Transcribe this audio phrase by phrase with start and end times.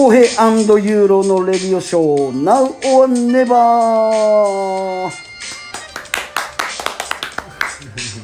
[0.00, 2.42] 公平ユーロのレディオショー。
[2.42, 3.52] Now or Never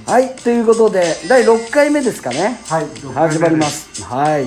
[0.06, 2.58] はいということで第6回目ですかね。
[2.66, 4.02] はい始まります。
[4.04, 4.46] はい。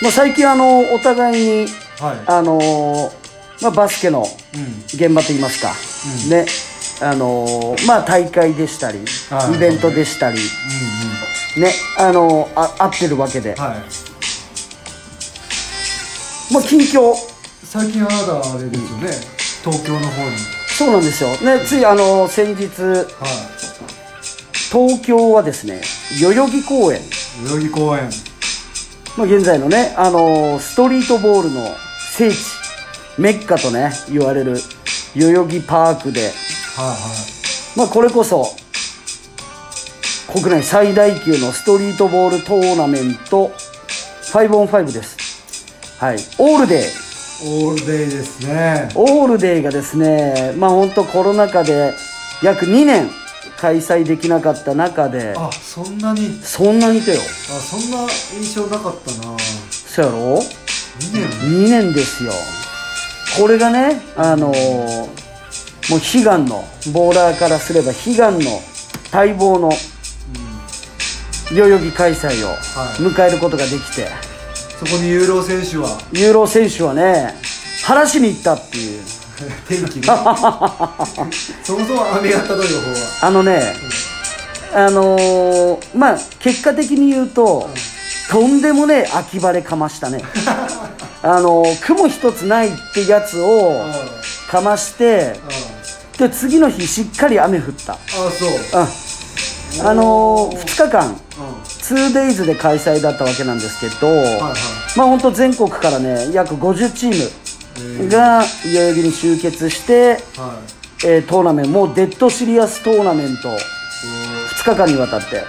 [0.00, 1.66] まあ最近あのお互いに
[1.98, 2.18] はい。
[2.26, 3.12] あのー
[3.60, 4.26] まあ、バスケのうん。
[4.86, 5.72] 現場といいますか、
[6.24, 6.30] うん。
[6.30, 6.46] ね。
[7.02, 9.56] あのーまあ大会でしたり、はい。
[9.56, 10.38] イベントでしたり。
[10.38, 11.74] うんね。
[11.98, 13.99] あのーあ合ってるわけで、うんはい
[16.52, 17.14] まあ近況。
[17.64, 19.10] 最近あなたあれですよね。
[19.64, 20.36] 東京の方に。
[20.66, 21.30] そうなんですよ。
[21.30, 23.06] ねついあのー先日は
[24.72, 25.80] 東京はですね
[26.20, 27.02] 代々木公園、い
[27.44, 28.10] 代々木公園。
[29.16, 31.62] まあ、現在のねあのーストリートボールの
[32.16, 32.36] 聖地。
[33.18, 34.56] メッカとね言われる
[35.14, 36.30] 代々木パークで。
[36.76, 36.94] は
[37.76, 38.46] いまあこれこそ
[40.32, 43.52] 国内最大級のストリートボールトーナメント
[44.32, 45.19] 5on5 です
[46.00, 46.16] はい。
[46.38, 48.88] オールデーオールデイですね。
[48.94, 51.92] オールデーがですねまあ本当コロナ禍で
[52.42, 53.10] 約2年
[53.58, 56.40] 開催できなかった中であそんなに？
[56.42, 57.20] そんなにとよ。
[57.20, 57.98] あそんな
[58.34, 59.36] 印象なかったな。
[59.70, 60.42] そうやろ？2
[61.12, 61.28] 年
[61.66, 62.32] ？2年ですよ。
[63.38, 65.20] これがねあのー
[65.90, 68.60] もう悲願のボーラーからすれば悲願の
[69.12, 69.70] 待望の
[71.52, 73.02] 代々木開催をはい。
[73.02, 74.06] 迎えることができて、
[74.80, 75.98] そこにユーロ選手は？
[76.12, 77.34] ユーロ選手はね
[77.84, 79.02] 晴らしに行ったっていう。
[79.68, 80.06] 天気ね。
[81.64, 82.90] そもそも雨やったという方
[83.22, 83.26] は？
[83.26, 83.74] あのね
[84.72, 87.68] あのーまあ結果的に言うと、
[88.30, 90.22] とんでもねえ秋晴れかましたね。
[91.22, 93.84] あのー雲一つないってやつを
[94.50, 95.34] かまして
[96.18, 97.92] で次の日しっかり雨降った。
[97.94, 98.50] あそう。
[99.80, 99.86] うん。
[99.88, 101.20] あのー、2日間うん
[101.94, 104.98] 2days で開催だったわけなんですけど、はいはい。
[104.98, 107.30] まあ本当全国からね約50チー
[107.76, 108.02] えー。
[108.04, 110.18] ムが代々木に集結して、はい。
[111.06, 115.42] えートーナメントもう dead serious トーナメント2日間にわたって。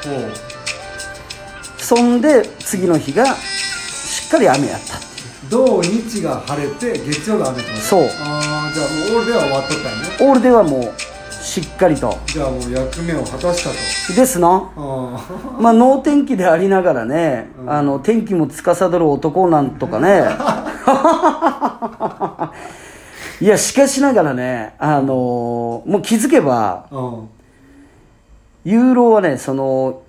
[1.78, 5.00] そんで次の日がしっかり雨やった
[5.50, 7.81] 土日が晴れて月曜が雨ってこと。
[7.84, 8.03] そう。
[8.22, 10.03] ああじゃあもう ALLDAY は終わっとったよね。
[10.22, 10.94] オールではもう
[11.51, 12.17] しっかりと。
[12.28, 13.75] じゃあもう役目を果たしたと。
[14.16, 14.72] ですな。
[14.73, 15.28] あ
[15.59, 20.23] まあ能天気でありながらね、あの天気も司る男なんとかね。
[23.41, 27.29] いやしかしながらねあのもう気づけばあうん。
[28.63, 30.03] ユーロはねその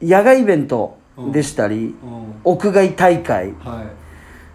[0.00, 0.98] 野外イベント
[1.32, 2.34] でしたり、うん。
[2.44, 3.46] 屋外大会。
[3.46, 3.54] はい。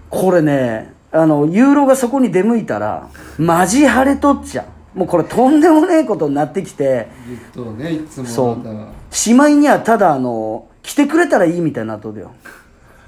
[0.09, 7.07] これねあのユーロがそこに出向いたらマジ晴れとっちゃうもうこれとんでもねえことになってきて
[7.53, 9.13] ずっとねいつもそう。
[9.13, 12.31] しまいにはただあの来てくれたらいいみたいになっとるよ。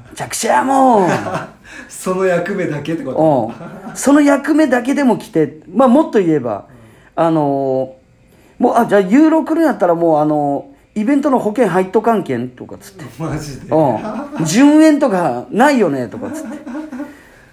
[0.10, 1.10] めちゃくちゃもう
[1.90, 3.52] その役目だけってこと。
[3.88, 6.66] うん、その役目だけでも来て、まあ、もっと言えば、
[7.16, 8.04] あのー
[8.60, 13.68] もうあじゃあユーロ来るんやったらもうあのイベントの保険入っとかんけんとかっつって、マジで。
[13.68, 16.58] うん、順延とかないよねとかっつって。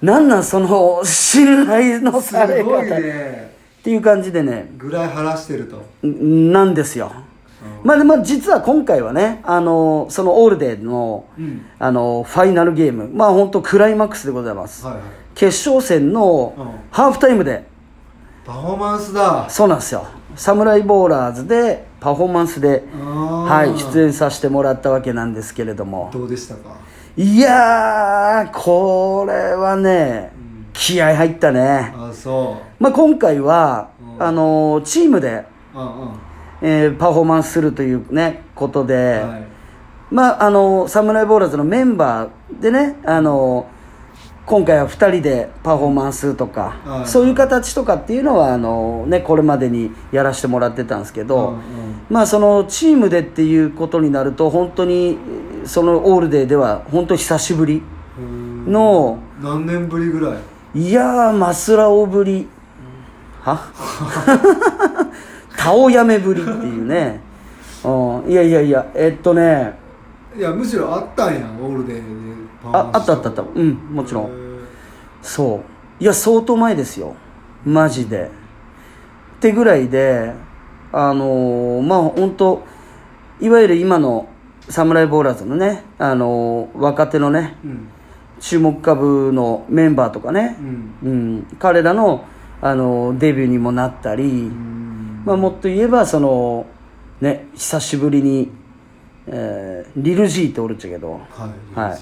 [0.03, 2.95] なんなんその信頼のすされごい方
[3.81, 4.71] っねていう感じでね。
[4.77, 5.83] ぐらい晴らしてると。
[6.07, 7.11] んなんですよ、
[7.83, 11.67] まあでまあ実は今回はね、あのーそのオールデーの、うん。
[11.79, 13.09] あのーファイナルゲーム。
[13.09, 15.03] まあ本当クライマックスでございます、はいはい。
[15.35, 16.67] 決勝戦のうん。
[16.91, 17.67] ハーフタイムで、
[18.45, 19.47] パフォーマンスだ。
[19.49, 20.07] そうなんですよ。
[20.37, 26.11] サムライボーラーズでパフォーマンスで、ははい、出演させてもらったわけなんですけれども。
[26.13, 26.77] どうでしたか？
[27.17, 30.33] いやーこれはね、
[30.81, 34.23] 気合入ったね、あそまあ、今回は、うん。
[34.23, 36.11] あのーチームで、ううんうん。
[36.63, 39.45] えーパフォーマンスするというねことで、はい。
[40.11, 43.67] まああのサムライボーラーズのメンバーでねあの
[44.47, 47.07] 今回は2人でパフォーマンスとか、はい。
[47.07, 51.61] そういう形とかっていうのはあの、ね、これまでにやらせてもらってたんですけど、うんうん。
[52.09, 55.19] まあそのチームでっていうことになると本当に
[55.67, 57.83] そのオールデーでは本当久しぶり
[58.67, 60.39] の何年ぶりぐらい？
[60.75, 62.49] いやーマスラオぶり
[63.43, 63.59] は？
[65.57, 67.21] タオヤメぶりっていうね、
[67.85, 69.79] うん、いやいやいやえっとね。
[70.37, 72.03] いやむしろあったんやオールデーで
[72.73, 73.43] ああったあったあった。
[73.43, 74.31] うんもちろん。
[75.23, 75.61] そう。
[76.03, 77.15] いや相当前ですよ。
[77.65, 78.31] マジで。
[79.37, 80.33] ってぐらいで
[80.93, 82.63] あのーまあ本当
[83.41, 84.29] いわゆる今の
[84.69, 87.89] サムライボーラーズのね、あのー若手のねうん
[88.41, 90.57] 注目株のメンバーとかね。
[90.59, 90.95] う、ん。
[91.03, 92.25] うん、彼らの、
[92.61, 95.23] あのーデビューにもなったり、うん。
[95.25, 96.67] まあ、もっと言えばその、
[97.21, 98.51] ね、久しぶりに
[99.27, 101.99] えーリル・ジーっておるっちゃけど、はいはい。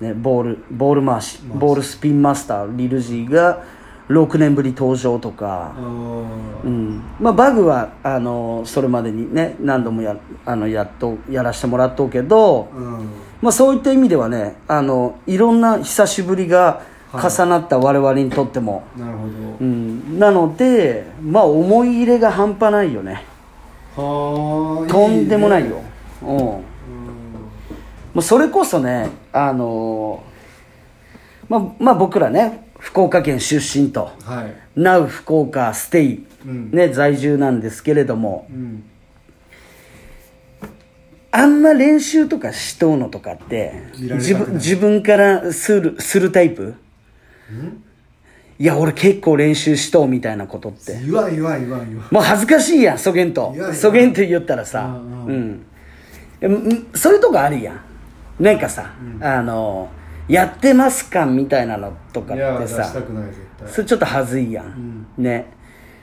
[0.00, 0.08] ね。
[0.08, 3.62] ね、ボールボール回しボールスピンマスターリル・ジーが
[4.08, 5.74] 6年ぶり登場とか。
[6.64, 7.02] うん。
[7.20, 13.08] まあ、バグはあのそれまでにね何度もやあのやっとやらせてもらっとうけど、うん
[13.46, 16.82] まあ、そういった意味ではねあのいろんな久しぶりが
[17.12, 19.24] 重なった我々にとっても、なるほ
[19.60, 23.24] うん、なのでまあ思い入れが半端ないよね。
[23.96, 25.76] どはあとんでもないよ。
[25.76, 26.28] ねうん。
[26.28, 26.64] も
[28.16, 28.20] うん。
[28.20, 30.24] うそれこそねあの
[31.48, 34.10] まあまあ僕らね福岡県出身と。
[34.24, 34.80] はい。
[34.80, 36.72] Now 福岡ステイ、うん。
[36.72, 38.48] ね、在住なんですけれども。
[38.50, 38.82] うん
[41.38, 46.74] あんま練習とかしとうのとかって自分自分からするするタイプ？
[48.58, 50.98] いや俺結構練習しとうみたいなことって。
[51.02, 53.54] 言わん言わん言わもう恥ずかしいやんそげんと。
[53.74, 54.98] そげんと言ったらさ。
[54.98, 55.66] うん
[56.94, 57.80] そういうとこあるやん。
[58.42, 59.88] なんかさ、あの
[60.28, 62.92] やってますかみたいなのとかってさ。
[63.66, 65.46] それちょっと恥ずいやん、ね、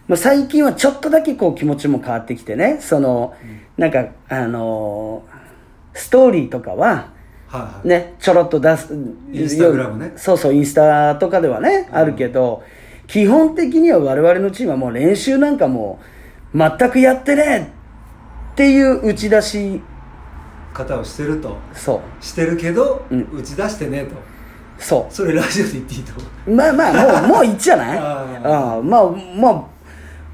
[0.07, 2.77] まあ、最近はちょっとだけこう気持ちも変わってきてね。
[2.81, 3.33] その、
[3.77, 5.33] なんかあのー
[5.95, 6.87] ストーリーとかは
[7.47, 7.87] はいはい。
[7.87, 8.93] ねちょろっと出す
[9.31, 10.13] インスタグラムね。
[10.15, 12.63] そうそうインスタとかではね、あるけど
[13.07, 15.99] 基本的には我々のチームはもう練習なんかも
[16.53, 17.71] う全くやってね
[18.53, 19.81] っていう打ち出し。
[20.73, 21.55] 方をしてると。
[21.73, 22.23] そう。
[22.25, 23.29] してるけど、うん。
[23.31, 24.15] 打ち出してねと。
[24.79, 26.13] そそれラジオで言っていいと
[26.47, 26.51] う？
[26.51, 26.89] まあま
[27.19, 27.97] あもうもういいじゃない？
[28.01, 29.05] あああまあ
[29.39, 29.63] まあ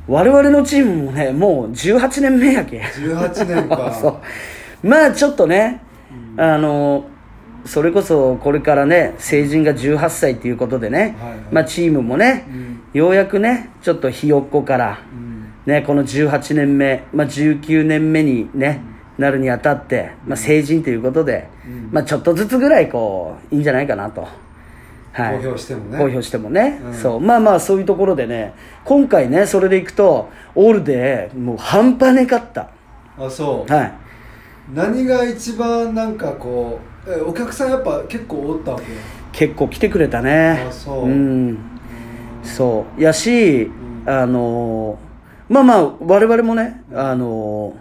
[0.09, 3.94] 我々のチームもねもう18年目やけ18年か。
[4.01, 4.19] そ
[4.83, 4.88] う。
[4.88, 5.81] まあちょっとね、
[6.35, 7.06] あの
[7.65, 11.39] それこそこれからね成人が18歳ということでね、はいはい。
[11.51, 12.45] まあ、チームもね、
[12.94, 15.00] ようやくねちょっとひよっこから、
[15.65, 18.81] ね、この18年目、まあ、19年目に、ね
[19.19, 21.50] なるにあたって、まあ、成人ということで、
[21.91, 24.25] まあ、ちょっとずつぐらいこういいんじゃないかなと。
[25.11, 25.97] はい、公表してもね。
[25.97, 26.94] 公表してもね、うん。
[26.94, 27.19] そう。
[27.19, 28.53] まあまあそういうところでね
[28.85, 32.69] 今回ねそれでいくとオールでもう半端ねかった。
[33.17, 33.73] あそう。
[33.73, 33.94] はい。
[34.73, 38.79] 何が一番なんかこうえお客さんやっぱ結構おったわ
[39.33, 39.47] け？
[39.47, 40.65] 結構来てくれたね。
[40.67, 41.07] あそう。
[41.09, 41.57] ん。
[42.44, 43.01] そう。
[43.01, 43.69] やし、
[44.06, 47.73] あのーまあまあ我々もねあの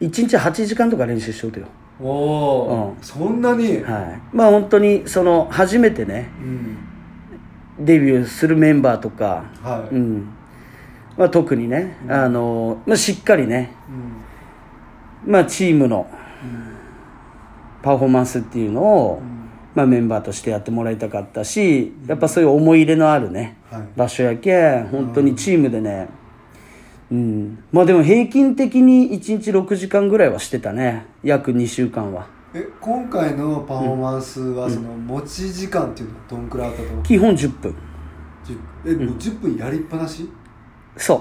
[0.00, 1.66] ー、1日8時間とか練習しようとよ
[2.00, 3.02] おお、うん。
[3.02, 4.36] そんなに、はい。
[4.36, 6.30] まあ本当にその初めてね
[7.78, 7.84] うん。
[7.84, 9.94] デビューするメンバーとか、はい。
[9.94, 10.28] うん。
[11.16, 13.74] まあ、特にね、あのーまあ、しっかりね、
[15.26, 16.06] まあ、チームの
[17.82, 19.22] パフォーマンスっていうのを、
[19.74, 23.82] まあ、メンバーとしてやってもらいたかったしやっぱそういう思い入れのあるね、はい。
[23.96, 26.08] 場所やけん本当にチームでね、
[27.12, 31.04] うん、まあでも平均的に1日6時間ぐらいはしてたね。
[31.22, 32.26] 約2週間は。
[32.54, 37.02] え今回のパフォーマンスはその持ち時間っていうのはどんくらいあったと思う？
[37.02, 37.74] 基本10分。
[38.86, 40.26] えもう10分やりっぱなし？
[40.96, 41.20] そう。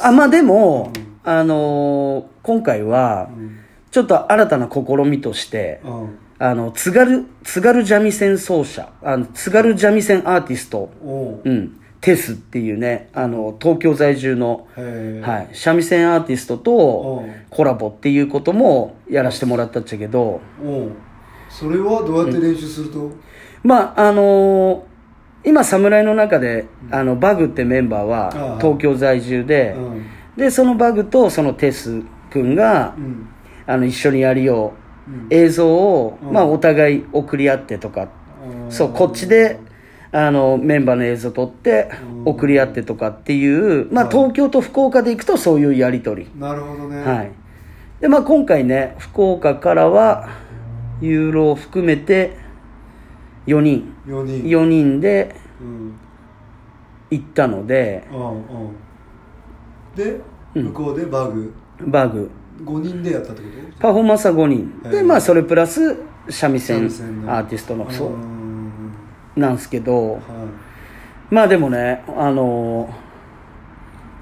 [0.00, 0.92] あまあでも、
[1.24, 3.58] あのー今回はうん。
[3.90, 6.18] ちょっと新たな試みとして、うん。
[6.38, 10.90] あの津軽津軽三味線奏者あの津軽三味線アーティスト。
[11.02, 17.26] うん、テスっていうねあの東京在住の、はい、三味線アーティストとう。
[17.26, 20.40] んコラボっていうこともやらせてもらったっちゃけど。
[21.48, 23.10] それはどうやって練習すると、
[23.62, 24.88] まああのー
[25.44, 30.06] 今侍の中であのバグってメンバーあはあ東京在住でうん。
[30.36, 33.28] でそのバグとそのテス君がうん。
[33.66, 34.74] あの一緒にやりよ
[35.08, 35.26] ううん。
[35.30, 36.32] 映像を、うん。
[36.32, 38.02] まあ、お互い送り合ってとか。
[38.02, 38.04] う
[38.68, 39.58] んそうこっちで
[40.10, 42.28] あのメンバーの映像撮ってうん。
[42.28, 43.46] 送り合ってとかってい
[43.80, 47.02] う、まあ、はい東京と福岡で行くとそういうやり取り、なるほどね。
[47.02, 47.30] はい。
[48.00, 50.28] でまあ、今回ね福岡からは
[51.00, 52.36] ユーロを含めて
[53.46, 53.94] 4人。
[54.06, 54.42] 4人。
[54.44, 55.94] 4人でうん。
[57.10, 58.06] 行ったので。
[58.12, 58.44] うんうん。
[59.94, 60.20] で
[60.54, 61.52] 向こうでバグ。
[61.80, 62.30] バグ。
[62.64, 63.48] 5人でやったってこ
[63.78, 64.82] パフォーマンスは5人。
[64.90, 65.96] でまあそれプラス
[66.28, 66.84] 三味線
[67.26, 68.12] アーティストのとそう。
[68.14, 68.37] うん
[69.38, 70.20] なんですけどは
[71.30, 72.88] まあでもねあの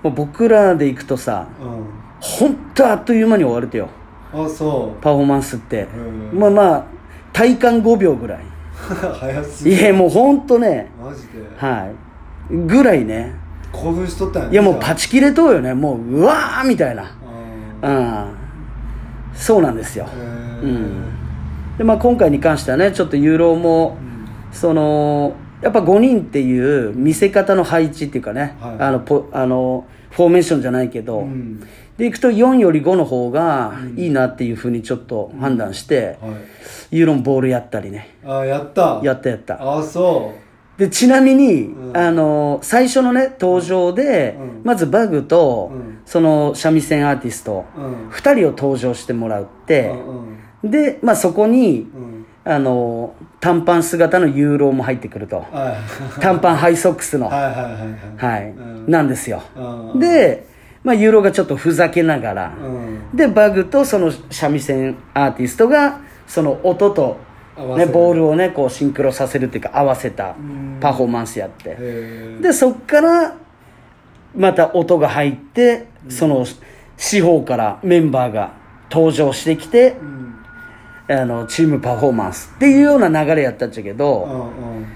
[0.02, 2.06] もう僕らで行くとさいうん。
[2.20, 3.88] 本当あっという間に終わるてよ。
[4.32, 5.02] あそう。
[5.02, 5.86] パフォーマンスって。
[6.32, 6.84] うんまあまあ
[7.32, 8.40] 体感5秒ぐらい。
[8.76, 10.90] 早すぎいやもう本当ね。
[11.02, 11.44] マジで？
[11.56, 11.90] は
[12.50, 12.54] い。
[12.66, 13.32] ぐらいね。
[13.72, 15.74] 興奮しとったんやねいやもうパチチ切れとうよね。
[15.74, 17.04] もううわーみたいな。
[17.82, 18.26] あ
[19.32, 19.36] うん。
[19.36, 20.06] そうなんですよ。
[20.62, 21.04] うん。
[21.76, 23.98] でまあ今回に関してはねちょっとユーロも
[24.56, 28.76] そのやっぱ5人っていう見せ方の配置っていうかね、はい。
[28.78, 31.60] あのポあのフォーメーションじゃないけど、うん。
[31.98, 36.28] でいくと4より5の方がいいなっていうふうにちょっと判断して、は
[36.90, 36.96] い。
[36.98, 38.16] ユーロンボールやったりね。
[38.24, 39.00] あやった。
[39.02, 39.78] やったやった。
[39.78, 40.32] あそ
[40.78, 41.96] でちなみに、うん。
[41.96, 44.60] あの最初のね登場で、うん。
[44.64, 45.98] まずバグと、うん。
[46.06, 48.08] その三味線アーティスト、ううん。
[48.08, 49.90] 2人を登場してもらって
[50.62, 50.70] う、ん。
[50.70, 52.26] で、まあ、そこにうん。
[52.46, 55.44] あの短パン姿のユーロも入ってくると。
[55.52, 55.72] は
[56.18, 56.20] い。
[56.20, 57.28] 短パンハイソックスの。
[57.28, 59.98] はいなんですよ、うん。
[59.98, 60.46] で、
[60.84, 63.16] まあ、ユーロがちょっとふざけながら、うん。
[63.16, 67.18] でバグとその三味線アーティストがその音と、
[67.76, 70.78] ね、ボールをねこうシンクロさせるっていうか合わせたん。
[70.80, 73.36] パフォーマンスやって、へでそっから
[74.34, 76.46] また音が入って、その
[76.96, 78.52] 四方からメンバーが
[78.90, 80.35] 登場してきてえ、うん
[81.08, 84.86] あのチームパフォーマンスっていうような流れやったっちゃけど、うんうん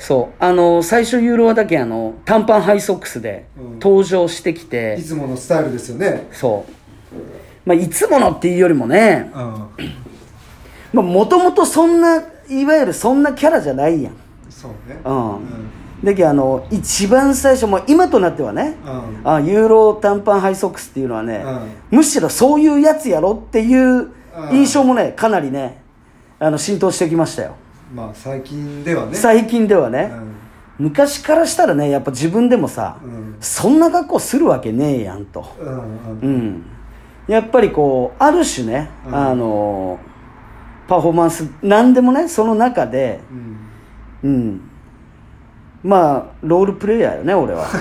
[0.00, 0.42] そう。
[0.42, 3.72] あの最初ユーロはだけあの短パンハイソックスでうん。
[3.74, 6.26] 登場してきて、いつものスタイルですよね。
[6.32, 6.64] そ
[7.14, 9.30] う、まあ、いつものっていうよりもね
[10.92, 11.04] うん。
[11.04, 14.14] もともとそんないわゆるそんなキャラじゃないやん。
[14.48, 14.98] そうね。
[15.04, 15.36] うん。
[15.36, 15.70] うん。
[16.02, 19.30] だけどあの一番最初もう今となってはね、うん。
[19.30, 21.44] あユーロ短パンハイソックスっていうのはね、
[21.92, 24.12] うむしろそういうやつやろっていう
[24.52, 25.82] 印象もねかなりね
[26.38, 27.54] あの浸透してきましたよ、
[27.92, 29.14] まあ最近ではね。
[29.14, 30.10] 最近ではね、
[30.78, 30.86] うん。
[30.86, 33.36] 昔からしたらねやっぱ自分でもさ、うん。
[33.40, 35.54] そんな格好するわけねえやんと。
[35.60, 36.20] うんうん。
[36.22, 36.62] うん。
[37.28, 39.14] やっぱりこうある種ね、うん。
[39.14, 39.98] あの
[40.88, 43.34] パフォーマンス何でもねその中でう
[44.26, 44.30] ん。
[44.30, 44.60] うん。
[45.82, 47.66] まあロールプレイヤーよね俺は。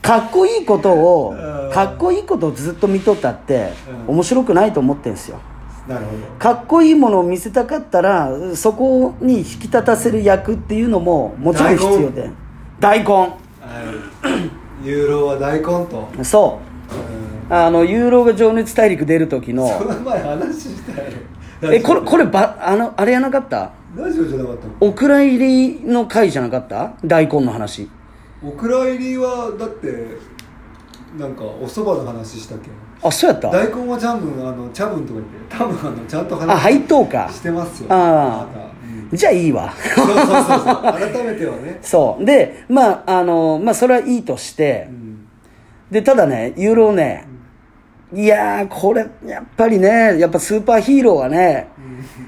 [0.00, 3.72] かっこいいことをうんかっこいいことをずっと見とったって
[4.08, 4.14] うん。
[4.14, 5.38] 面白くないと思ってんすよ。
[5.86, 6.18] なるほど。
[6.38, 12.30] かっこいいものを見せたかったらそこに引き立たせる役っていうのももちろん必要で。
[12.80, 13.06] 大根。
[13.14, 13.28] は
[14.84, 14.86] い。
[14.86, 16.08] ユーロは大根と。
[16.22, 16.60] そ
[16.90, 16.94] う。
[17.50, 17.56] うん。
[17.56, 21.08] あのユーロが情熱大陸出る時のその前話したや
[21.62, 23.72] ろえこれこればあのあれやなかった？
[23.96, 26.92] ラジオじゃなかったのお蔵入りの回じゃなかった？
[27.04, 27.88] 大根の話。
[28.44, 30.18] お蔵入りはだって
[31.16, 32.68] なんかお蕎麦の話したっけ？
[33.02, 33.48] あそうやった？
[33.50, 37.28] 大根はジャンブンあの茶分とか言って多分あのちゃんと話あ配当か。
[37.32, 37.86] してますよ。
[37.90, 38.46] あまあ
[39.10, 39.72] たじゃあいいわ。
[39.72, 40.82] うんそうそうそうそう。
[40.82, 41.78] 改めてはね。
[41.80, 42.24] そう。
[42.24, 45.28] でまああのまあそれはいいとしてうん。
[45.90, 47.26] でただねユーロね。
[48.14, 51.68] いやーこれやっぱりねやっぱスーパーヒーローはね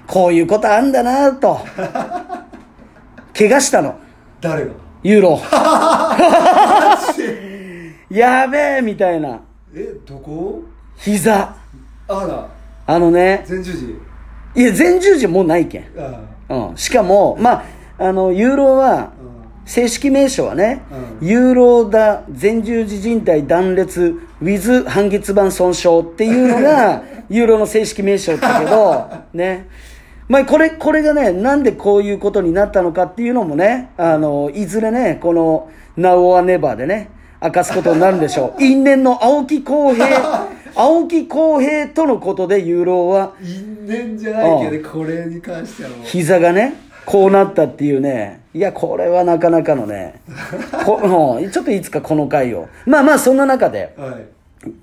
[0.07, 1.59] こういうことあんだなと。
[3.37, 3.95] 怪我したの。
[4.41, 4.71] 誰が？
[5.03, 5.41] ユーロ
[8.11, 9.41] やべえみたいな。
[9.75, 10.63] えどこ？
[10.97, 11.57] 膝。
[12.09, 12.49] あら。
[12.87, 13.45] あのね。
[13.49, 13.97] 前十字。
[14.57, 15.85] いや前十字もうないけん。
[15.97, 17.65] あうん、しかも、まあ、
[17.99, 19.11] あのユーロはあ
[19.65, 20.83] 正式名称はね、
[21.21, 29.69] うユーロダ前十字靭帯断裂 with 半月板損傷っていうのが ユーロの正式名称だけどね。
[30.29, 37.11] まあこれこれがねなんでこういうことになったのかっていうのもねあのいずれねこの「Now or Never」でね
[37.43, 38.63] 明かすことになるんでしょう。
[38.63, 40.07] 因縁の青木浩平
[40.77, 45.99] 青木浩平とのことでユーロは因縁じゃないけどこれに関してはもう。
[46.05, 46.75] 膝がね
[47.07, 48.41] こうなったっていうね。
[48.53, 50.21] いやこれはなかなかのね。
[50.85, 51.51] こうん。
[51.51, 52.69] ちょっといつかこの回を。
[52.87, 54.15] まあまあそんな中ではい。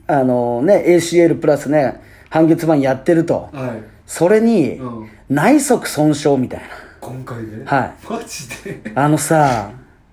[0.08, 3.50] あのね ACL プラスね半月板やってると。
[3.54, 3.72] はい。
[4.06, 5.10] それにうん。
[5.30, 6.66] 内側損傷みたいな。
[7.02, 7.64] 今回で？
[7.66, 7.92] はい。
[8.10, 8.92] マジで？
[8.96, 9.70] あのさ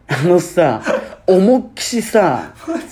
[0.08, 0.82] あのさ
[1.26, 2.88] 思いっきしさマジで？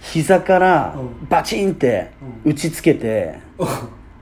[0.00, 1.28] 膝からうん。
[1.28, 2.10] バチンって
[2.44, 3.66] 打ちつけてお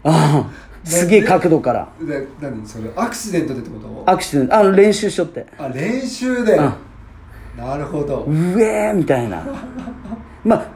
[0.04, 0.50] あ
[0.84, 1.88] すげえ角度から。
[2.00, 4.10] で何それアクシデントでってこと？
[4.10, 5.46] アクシデントあの練習しとって。
[5.58, 6.54] あ練習で？
[6.54, 6.74] うん。
[7.56, 8.24] なるほど。
[8.24, 9.44] うえーみたいな。
[10.44, 10.66] まあ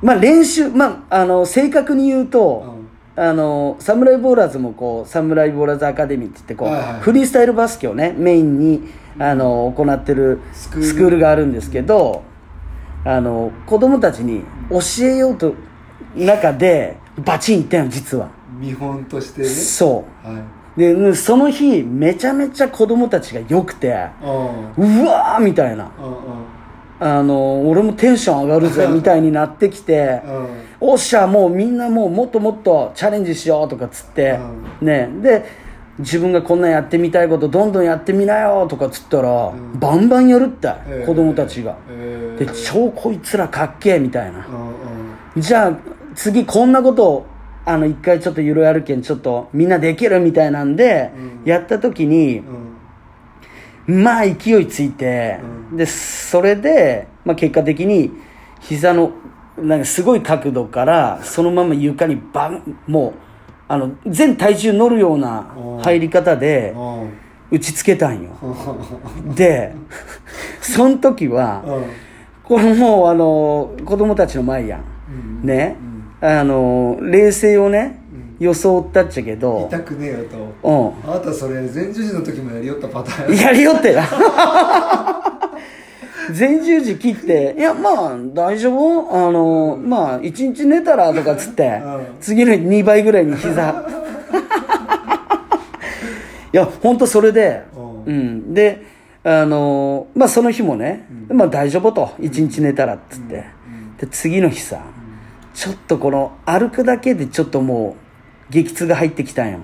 [0.00, 2.76] まあ練習まああの正確に言うと、
[3.14, 7.00] あのサムライボーラーズもこうサムライボーラーズアカデミーって言ってこう、はいはい。
[7.00, 11.18] フリースタイルバスケをねメインにあの行ってるスクール。
[11.18, 12.22] があるんですけど
[13.04, 15.54] あの子供たちに教えようと
[16.14, 19.48] 中でバチンいったよ実は、見本としてね。
[19.48, 20.34] そはい。
[20.36, 20.42] う
[20.78, 23.92] でうんその日めちゃめちゃ子供たちが良くてう
[25.04, 25.90] わーみたいな。
[27.00, 30.48] あの俺もテンション上がるぜみたいになってきてうん。
[30.80, 34.38] おっしゃもうみんなもうもっともっとチャレンジしようとかっつって、
[34.80, 35.08] うね。
[35.22, 35.44] で
[35.98, 39.78] 自分がこんなんやってみたいことどんどんやってみなよとかっつったら、ん。
[39.78, 41.06] バンバンやるって、へー。
[41.06, 44.46] 子供たちが、でえー超こいつらかっけえみたいな。
[45.36, 45.78] う、んじゃあ
[46.14, 47.26] 次こんなことを
[47.64, 51.40] あの一回ちょっとゆるやるけんちょっとみんなできるみたいなんで、うん。
[51.44, 52.42] やった時に
[53.86, 55.40] まあ勢いついて、
[55.72, 58.12] でそれで、まあ、結果的に
[58.60, 59.12] 膝の
[59.56, 63.27] なんかすごい角度からそのまま床にバンもう
[63.68, 67.28] あの全体重乗るような入り方でうん。
[67.50, 68.30] 打ちつけたんよ。
[69.34, 69.74] で
[70.60, 71.62] その時は
[72.44, 74.80] これもうあの子供たちの前やん。
[75.40, 75.46] うん。
[75.46, 75.76] ね。
[76.20, 78.00] あの冷静をね
[78.40, 80.96] う装ったっちゃけど痛くねえよと。
[81.04, 81.10] うん。
[81.10, 84.02] あなたそれ前十字の時もやりよったパターンやりよってな。
[86.36, 89.14] 前十字切って、いや、まあ、大丈夫。
[89.14, 93.84] あの、まあ、一日寝たらとかっつってうん、次の日2倍ぐらいに膝。
[96.52, 97.62] いや、ほんとそれで、
[98.06, 98.54] ううん。
[98.54, 98.82] で、
[99.24, 103.44] あの、まあ、その日もね、まあ、大丈夫と、一日寝たらっつって。
[103.98, 104.80] で、次の日さ、
[105.54, 107.96] ちょっとこの、歩くだけでちょっとも
[108.50, 109.58] う、激痛が入ってきたんよ。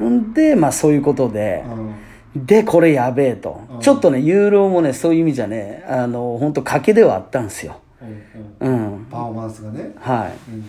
[0.00, 0.10] うん。
[0.10, 1.94] んで、まあ、そういうことで、うん
[2.34, 3.60] で、これやべえと。
[3.70, 3.80] うん。
[3.80, 7.80] ちょっとね、ユーロもね、そういう意味じゃね、あの、本当賭けではあったんですよ。
[8.60, 9.06] うん。
[9.10, 9.92] パフォーマンスがね。
[10.00, 10.60] はうん。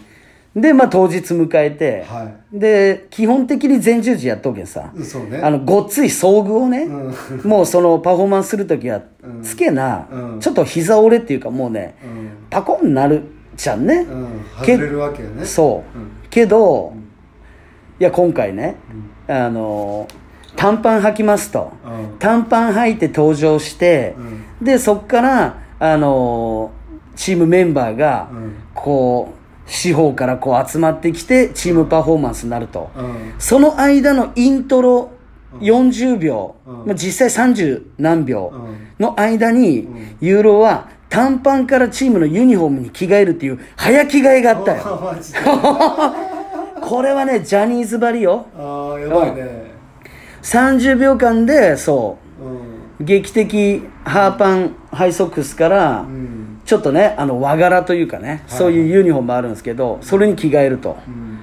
[0.59, 0.61] い。
[0.61, 5.39] で、まあ当日迎えて、はで、基本的に前十字やっとけんさ、いそうね。
[5.39, 7.41] あの、ごっつい装具をね、うん。
[7.49, 10.39] もうそのパフォーマンスするときはうん、つけな、うん。
[10.39, 12.29] ちょっと膝折れっていうかもうね、うん。
[12.49, 13.23] パコンなる
[13.57, 13.95] じゃんね。
[14.09, 14.27] うん。
[14.55, 15.43] 外けれるわけよね。
[15.43, 15.97] そう。
[15.97, 16.07] うん。
[16.29, 16.93] けど、
[17.99, 18.75] いや、今回ね、
[19.27, 20.07] あの、
[20.55, 21.71] 短パン履きますと。
[21.85, 22.17] うん。
[22.19, 24.15] 短パン履いて登場して、
[24.61, 26.85] でそっからあのー
[27.17, 28.55] チームメンバーがうん。
[28.73, 33.33] こう四方からこう集まってきてチームパフォーマンスになると、うん。
[33.39, 35.11] その間のイントロ
[35.59, 36.75] 40秒、うん。
[36.85, 38.87] まあ、実際30何秒うん。
[38.99, 40.17] の間に、ん。
[40.21, 45.15] ユーロは短パンからチームのユニフォームに着替えるっていう早着替えがあったよ。
[46.81, 48.45] これはねジャニーズばりよ。
[48.57, 49.54] ああやばいね
[50.45, 52.43] 30秒間でそう。
[53.01, 53.05] うん。
[53.05, 56.61] 劇的ハーパンハイソックスから、うん。
[56.65, 61.39] ちょっとねあの和柄というかね、そういうユニフォームあるんですけどそれに着替えると、うん。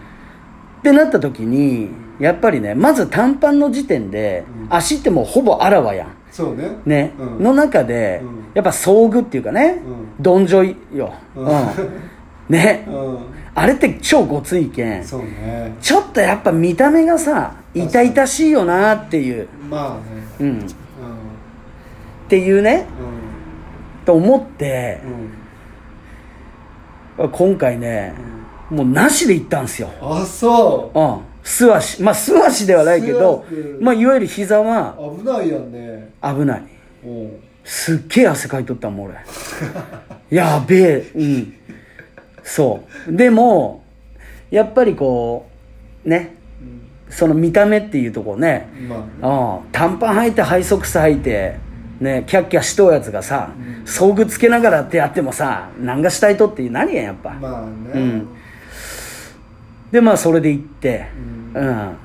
[0.81, 6.09] ってなった時にやっぱりねまず短パンの時点で、足ってもうほぼあらわやん。
[6.31, 6.71] そうね。
[6.87, 7.43] ね、うん。
[7.43, 8.45] の中で、うん。
[8.55, 9.83] やっぱ装具っていうかね、
[10.19, 10.23] うん。
[10.23, 11.51] どんじょいよ、ううんん。
[12.49, 13.19] ね、うん。
[13.55, 15.05] あれって超ごついけん。
[15.05, 15.77] そうね。
[15.81, 20.23] ちょっとやっぱ見た目がさ痛々しいよなっていう、まあね。
[20.41, 20.69] うん、っうん。
[22.29, 22.87] ていうね。
[24.05, 25.01] と思って。
[25.05, 25.11] うん。
[25.13, 25.43] うん
[27.31, 28.15] 今回ね、
[28.71, 29.91] もうなしで行ったんですよ。
[30.01, 31.01] あそう。
[31.01, 31.45] ん。
[31.45, 32.03] 素足。
[32.03, 33.45] まあ素足ではないけど
[33.81, 36.11] まあいわゆる膝はう危ないやんね。
[36.23, 36.63] 危ない。
[37.05, 37.41] うん。
[37.65, 39.17] すっげえ汗かいとったもん俺。
[40.37, 41.07] やべえ。
[41.15, 41.55] うん。
[42.43, 43.13] そう。
[43.15, 43.85] でも
[44.51, 45.47] やっぱりこ
[46.05, 46.35] うね
[47.13, 48.69] その見た目っていうとこね。
[48.89, 49.71] まあうん。
[49.71, 51.57] 短パン履いてハイソックス履いて
[52.01, 53.51] ねキャッキャしとうやつがさ
[53.85, 57.31] 装具つけながらってやってもさ何がしたいとって何やんやっぱ。
[57.31, 57.71] まあね。
[57.95, 58.29] うん。
[59.93, 61.07] でまあそれで行って。
[61.55, 61.67] ううん。
[61.67, 61.97] ん、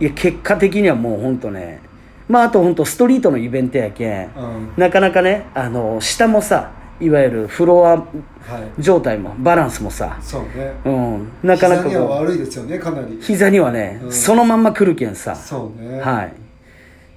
[0.00, 1.80] いや結果的にはもう本当ね
[2.28, 4.30] まああと本当ストリートのイベントやけん。
[4.36, 4.72] うん。
[4.76, 7.96] なかなかねあの下もさいわゆるフロア
[8.44, 8.82] はい。
[8.82, 10.18] 状態もバランスもさ。
[10.20, 10.74] そうね。
[10.84, 11.28] うん。
[11.42, 13.18] なかなか膝には悪いですよねかなり。
[13.20, 14.12] 膝にはね、うん。
[14.12, 15.34] そのまんま来るけんさ。
[15.34, 16.00] そうね。
[16.00, 16.26] はい。
[16.28, 16.30] っ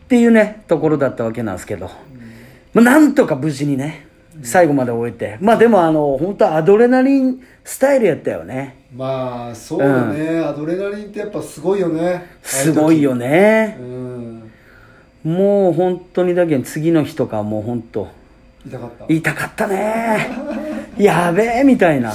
[0.08, 1.92] ていうねところだったわけなんですけど、
[2.74, 4.08] まあ、なんとか無事にね
[4.42, 5.38] 最後まで終えて。
[5.42, 8.86] まあでもあの本当アドレナリンスタイルやったよね。
[8.96, 10.40] まあそうよね。
[10.40, 12.26] アドレナリンってやっぱすごいよね。
[12.42, 13.78] すごいよね。
[13.82, 14.52] うん。
[15.26, 18.08] もう本当にだけん次の日とかはもう本当
[18.66, 19.06] 痛かった。
[19.14, 20.30] 痛かったね。
[20.98, 22.12] やべえみたいな。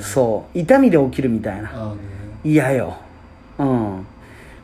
[0.00, 0.58] そう。
[0.58, 1.92] 痛みで起きるみたいな。
[2.44, 2.96] 嫌よ。
[3.58, 4.06] うん。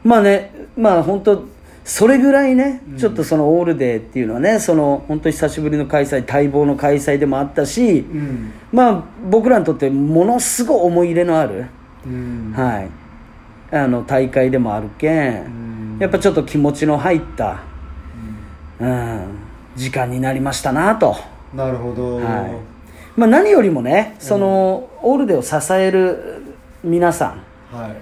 [0.05, 1.45] まあねまあ本当
[1.85, 8.53] それぐらいね、ちょっとそのオールデーっていうのはねその本当久しぶりの開催待望の開催でもあったしうん。
[8.73, 11.67] まあ僕らにとってものすごい思い入れのある、
[12.07, 12.53] うん。
[12.55, 12.88] はい。
[13.73, 17.62] あの大会でもあるけんやっぱちょっと気持ちの入った、
[18.79, 19.38] うん、
[19.77, 21.17] 時間になりましたなと、
[21.55, 22.17] なるほど。
[22.17, 22.73] はい。
[23.17, 26.43] まあ、何よりもねその、オールデーを支える
[26.83, 27.77] 皆さん。
[27.77, 27.97] はい。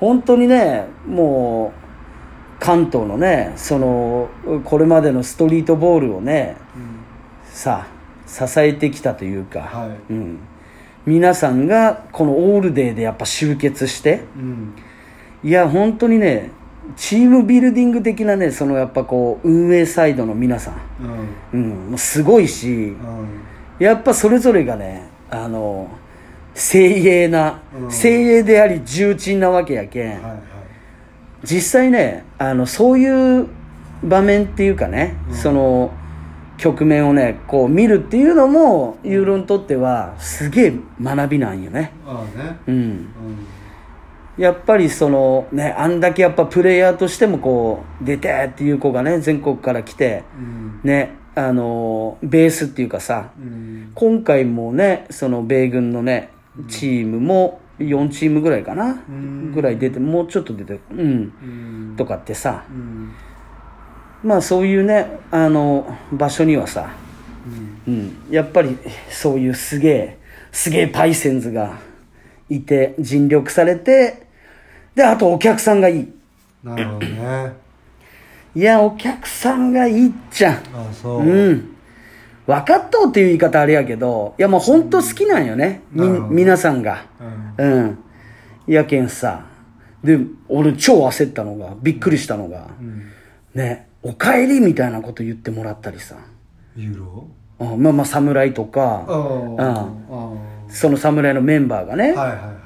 [0.00, 1.72] 本当にねも
[2.58, 4.28] う関東のねその
[4.64, 7.00] これまでのストリートボールをねうん。
[7.50, 7.86] さ
[8.26, 10.12] 支えてきたというか、はい。
[10.12, 10.38] うん、
[11.06, 14.74] 皆さんがこのオールデーでやっぱ集結してうん。
[15.42, 16.50] いや本当にね
[16.96, 20.74] チームビルディング的なねそのやっぱこう運営サイドの皆さん、
[21.52, 21.60] うん。
[21.60, 23.40] うん、もうすごいしうん。
[23.78, 25.88] やっぱそれぞれがねあの
[26.54, 27.90] 精鋭な、うん。
[27.90, 30.40] 精鋭であり重鎮なわけやけん、はいはい。
[31.44, 33.48] 実際ねあのそういう
[34.02, 35.36] 場面っていうかね、うん。
[35.36, 35.92] その
[36.58, 40.72] 局面をねこう見るっていうのもユーロにとってはすげえ
[41.02, 41.80] 学びなんよね。
[41.80, 42.58] ね。
[42.66, 42.74] うん。
[42.74, 43.08] うん
[44.38, 50.80] やっぱりそのねあんだけやっぱプレイヤーとしてもこう出てっていう子がね全国から来てうん。
[50.84, 53.92] ねあのベースっていうかさうん。
[53.94, 56.30] 今回もねその米軍のね
[56.68, 59.52] チームも4チームぐらいかなうん。
[59.52, 61.00] ぐらい出てもうちょっと出てうん。
[61.00, 61.04] う
[61.92, 61.94] ん。
[61.96, 63.12] とかってさうん。
[64.22, 66.90] まあそういうねあの場所にはさ、
[67.86, 67.94] うん。
[67.94, 68.76] うん、やっぱり
[69.08, 70.18] そういうすげえ
[70.52, 71.78] すげえパイセンズが
[72.48, 74.25] いて尽力されて
[74.96, 76.12] であとお客さんがいい。
[76.64, 77.52] なるほどね。
[78.54, 80.54] いやお客さんがいいっちゃん。
[80.54, 80.58] あ
[80.90, 81.20] あそう。
[81.20, 81.76] うん。
[82.46, 85.82] 分かっとうっていう言い方あれやけどいやもう本当好きなんよね。
[85.92, 87.04] み皆さんが。
[87.58, 87.72] うん。
[87.72, 87.98] うん。
[88.66, 89.10] やけん。
[89.10, 89.44] さ
[90.02, 93.02] で俺超焦ったのがびっくりしたのが、うん。
[93.54, 96.16] ね「おかえり」みたいなこと言ってもらったりさ。
[96.74, 97.28] ユーロ
[97.58, 97.82] うん。
[97.82, 99.04] まあまあ侍とか。
[99.06, 102.65] あああその侍のメンバーがね、あはいはいはい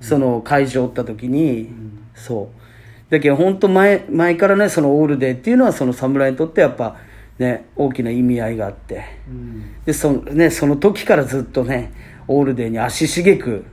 [0.00, 2.04] その会場おった時に、ん。
[2.14, 3.12] そう。
[3.12, 6.96] だけど本当前前からねそのオールデーっていうのはその侍にとってやっぱ
[7.38, 9.04] ね大きな意味合いがあって。
[9.28, 9.84] うん。
[9.84, 11.92] でそ,、ね、その時からずっとね
[12.28, 13.64] オールデーに足しげく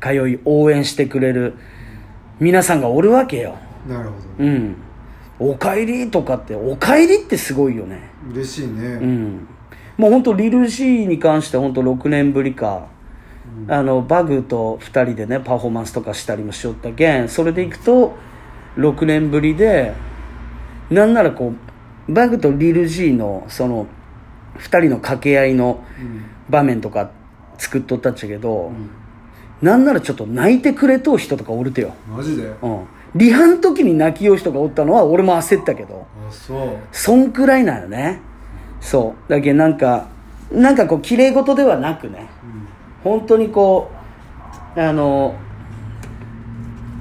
[0.00, 1.54] 通い応援してくれる
[2.40, 3.56] 皆さんがおるわけよ。
[3.88, 4.44] なるほど。
[4.44, 4.76] うん
[5.38, 8.00] 「おかえり」とかって「おかえり」ってすごいよね。
[8.32, 8.98] 嬉しいね。
[9.00, 9.48] うん。
[9.96, 12.88] もう本当リル C に関しては本当6年ぶりか、
[13.68, 18.14] あのバグと2人でねパフォーマンスとかしたりもしよったけんそれでいくと
[18.76, 19.94] 6年ぶりで
[20.90, 21.52] なんならこ
[22.08, 23.86] うバグとリル G のその
[24.58, 26.24] 2人の掛け合いのうん。
[26.46, 27.10] 場面とか
[27.56, 28.70] 作っとったっちゃけど、
[29.62, 32.54] なんならちょっと泣いてくれとう人とかおるてよ、マジで？
[32.60, 36.06] うん、リハの時に泣きよう人がおったのは俺も焦ったけど。
[36.28, 36.76] あそう。
[36.92, 38.20] そんくらいなよね。
[38.82, 39.30] そう。
[39.30, 40.08] だけどなんか
[40.52, 42.28] なんかこう綺麗事ではなくね。
[42.28, 42.33] うん
[43.04, 43.90] 本当にこ
[44.76, 45.36] うあの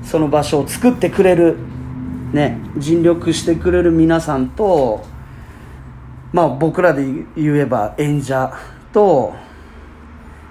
[0.03, 1.57] その場所を作ってくれる
[2.33, 5.03] ね尽力してくれる皆さんと
[6.33, 8.53] まあ僕らで言えば演者
[8.91, 9.33] と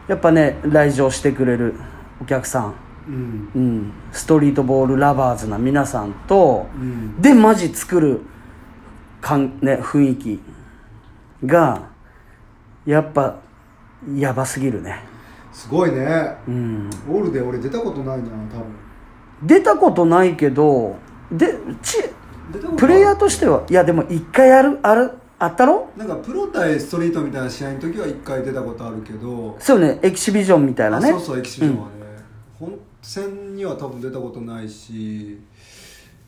[0.09, 1.75] やっぱね来場してくれる
[2.21, 2.75] お客さん、
[3.09, 3.51] うん。
[3.55, 7.21] うん、ストリートボールラバーズな皆さんと、うん。
[7.21, 8.21] でマジ作る
[9.21, 10.41] かん、ね、雰囲気
[11.45, 11.89] が
[12.87, 13.41] やっぱ
[14.15, 15.12] やばすぎるね
[15.53, 16.37] すごいね。
[16.49, 16.91] うん。
[17.09, 18.65] オールで俺出たことないな多分。
[19.45, 20.97] 出たことないけど
[21.31, 21.99] でち
[22.77, 25.11] プレイヤーとしてはいやでも一回あるある
[25.41, 25.91] あったろ？
[25.97, 29.57] なんかプロ対ストリートみたいな試合の時は一回出たことあるけど。
[29.59, 31.09] そうねエキシビジョンみたいなね。
[31.09, 31.93] あそうそうエキシビジョンはね、
[32.61, 35.41] 本戦には多分出たことないし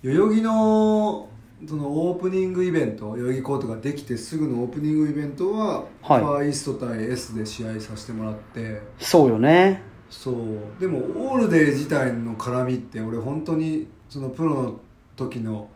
[0.02, 1.28] 代々木の
[1.68, 6.20] そのオープニングイベント代々木コートができてすぐのオープニングイベントは、はい。
[6.20, 8.80] ファーイースト対 S で試合させてもらって。
[8.98, 9.28] そう。
[9.28, 14.80] よねそうでもオールデー自体の絡みって俺本当にそのプロの
[15.16, 15.68] 時の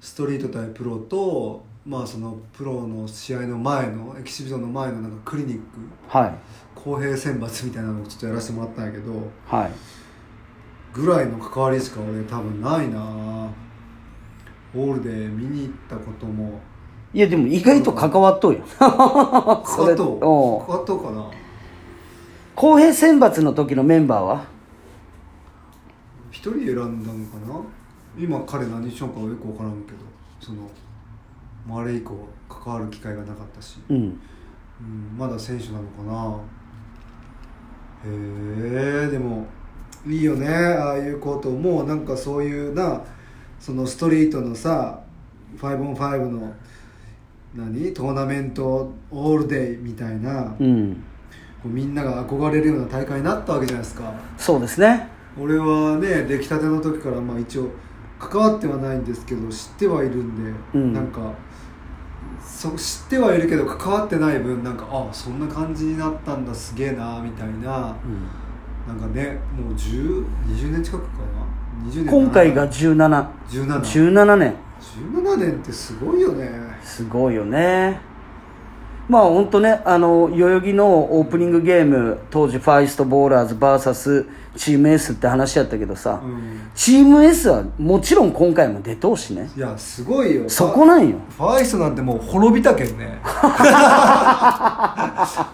[0.00, 5.62] ストリート対プロとまあそのプロの試合の前のエキシビジョンの前のなんかクリニック。
[6.06, 6.34] はい。
[6.74, 9.12] 公平選抜みたいなのをちょっとやらせてもらったんやけど
[9.46, 9.72] はい。
[10.92, 13.50] ぐらいの関わりしか俺多分ないな
[14.74, 16.60] オールで見に行ったことも。
[17.14, 20.18] いやでも意外と関わっとうよそれ関わっと
[20.66, 21.30] 関わっとうかな。
[22.54, 24.44] 公平選抜の時のメンバーは？
[26.30, 27.60] 一人選んだのかな。
[28.18, 29.98] 今彼何しようかはよく分からんけど。
[30.40, 30.62] その
[31.66, 33.96] もうあれ以降関わる機会がなかったし、うん。
[33.96, 34.20] うん、
[35.16, 36.38] まだ選手なのかな。
[38.04, 39.46] へえでも
[40.06, 40.48] いいよね。
[40.48, 41.50] ああいうこと。
[41.50, 43.02] もうなんかそういうな
[43.60, 45.00] そのストリートのさ
[45.58, 46.52] 5on5 の
[47.54, 47.92] 何？
[47.94, 50.94] トーナメントオールデイみたいな、うん。
[51.62, 54.12] こうみんなが憧れるような大会になったわけじゃないですか。
[54.36, 55.08] そうですね。
[55.40, 57.70] 俺はね出来たての時からまあ一応
[58.18, 60.92] 関わってはないんですけど知ってはいるんで、うん。
[60.92, 61.32] なんか
[62.44, 67.96] そ知ってはいるけど関わってない分なんかあそんな感じになったんだすげえなみたいな。
[68.04, 68.28] うん。
[68.86, 71.47] なんかねもう1020年近くかな
[71.86, 74.54] 20年今回が17 1717 17年。
[74.80, 76.50] 17年ってすごいよね。
[76.82, 78.00] すごいよね
[79.08, 84.26] まあ本当ねあの代々木のオープニングゲーム当時ファイストボーラーズ VS
[84.58, 86.60] チーム S って話やったけどさ、うん。
[86.74, 89.48] チーム S はもちろん今回も出とうしね。
[89.56, 90.50] いやすごいよ。
[90.50, 91.16] そこなんよ。
[91.30, 93.20] ファイストなんてもう滅びたけんね。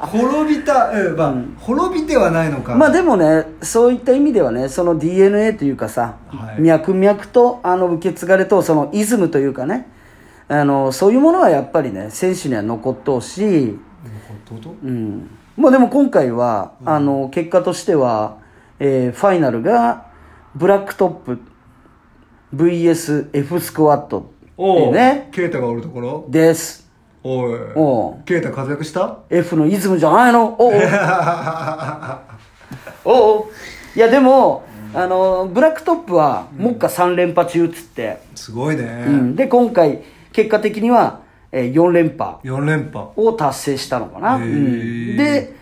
[0.08, 2.74] 滅びた、うんまあ滅びてはないのか。
[2.74, 6.62] まあでもねそういった意味ではねその DNA というかさ、はい。
[6.62, 9.86] 脈々とあの受け継がれとそのイズムというかね
[10.48, 14.74] あのそういうものはやっぱりね選手には残ってほしい、どういうこと？
[14.82, 15.30] うん。
[15.56, 18.38] まあ、でも今回は、あの結果としては、
[18.80, 20.06] えーファイナルが
[20.54, 21.40] ブラックトップ
[22.54, 25.28] VSF スクワットっね。
[25.32, 26.26] ケイタがおるところ？
[26.28, 26.90] です。
[27.22, 27.58] おい。
[27.74, 28.24] おう。
[28.24, 30.56] ケイタ活躍した？F のイズムじゃないの？
[30.58, 30.72] おう。
[30.74, 30.82] おう。
[33.04, 33.38] おう。
[33.38, 33.44] おう
[33.96, 39.36] いやでも、あのブラックトップは目下3連覇中っつって、すごいね、うん。
[39.36, 40.02] で今回
[40.34, 41.20] 結果的には、
[41.52, 42.36] えー4連覇。
[42.44, 43.06] 4連覇。
[43.16, 45.16] を達成したのかな、へうーん。
[45.16, 45.54] で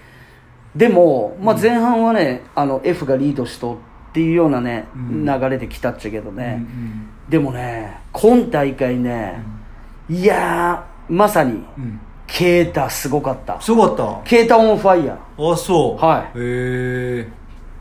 [0.75, 5.25] でも、まあ、前半はね、あの F がリードしとっていうようなね、うん。
[5.27, 9.43] 流れで来たっちゃけどね、うんでもね今大会ね、
[10.11, 11.85] いやーまさにうん。
[11.85, 13.61] うんケータすごかった。
[13.61, 14.29] すごかった？
[14.31, 16.03] ケータオンファイヤーあそう。
[16.03, 16.39] はい。
[16.39, 17.29] へえ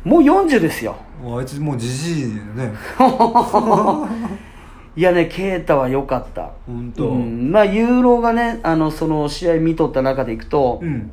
[0.03, 0.95] もう40ですよ。
[1.23, 2.73] あいつもうじじいね
[4.95, 6.51] いやねケータは良かった。
[6.67, 7.09] 本当。
[7.09, 7.51] うん。
[7.51, 11.11] まあユーロがねあのその試合見とった中でいくと、うん。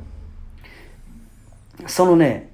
[1.87, 2.51] そのね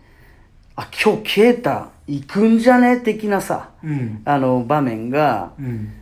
[0.76, 2.98] あ今日ケータ行くんじゃね？
[2.98, 4.22] 的なさうん。
[4.24, 5.94] あの場面がうん。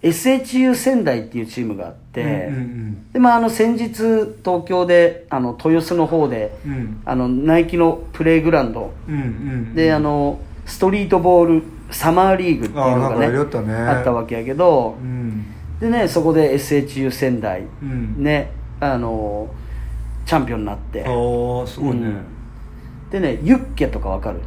[0.00, 3.88] SHU 仙台っていうチームがあって、うんうんでまあ、あの先日
[4.44, 6.72] 東京であの豊洲の方でうん。
[6.72, 9.74] うんあのナイキのプレイグラウンドうんうん。
[9.74, 13.74] で、あのストリートボールサマーリーグっていうのがねね。
[13.74, 15.46] あったわけやけどうん。
[15.80, 18.22] でねそこで SHU 仙台うん。
[18.22, 19.48] ねあの
[20.26, 21.00] チャンピオンになって。
[21.00, 22.24] ああすごいね、うん。
[23.10, 24.40] でねユッケとかわかる？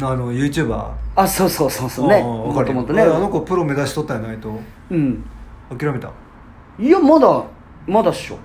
[0.00, 2.08] あの YouTuber あそうそうそうそう。
[2.08, 3.02] ねもともとね。
[3.02, 4.52] ああの子プロ目指しとったんやないと。
[4.90, 5.24] うん。
[5.76, 6.10] 諦めた。
[6.78, 7.44] いやまだ
[7.86, 8.38] まだっしょ。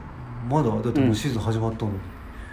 [0.50, 0.70] まだ？
[0.70, 1.98] だってもうシーズン始まったのに、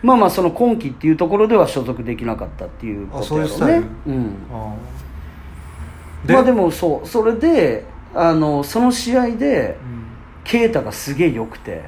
[0.03, 3.87] まあまあその今季っていうところでは所属できなかったっていうことあそういうやろねスタイル。
[4.07, 4.35] うん。
[4.53, 4.75] あ
[6.35, 7.07] まあでもそう。
[7.09, 7.85] それで
[8.15, 9.97] あのその試合でうん。
[10.45, 11.83] 啓太がすげえ良くて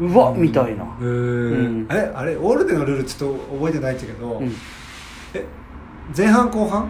[0.00, 0.84] うわ、みたいな。
[1.00, 1.88] うん。
[1.90, 4.52] えあれオールデのルールちょっと覚えてないんだけど、うん。
[5.34, 5.44] え
[6.16, 6.88] 前半後半？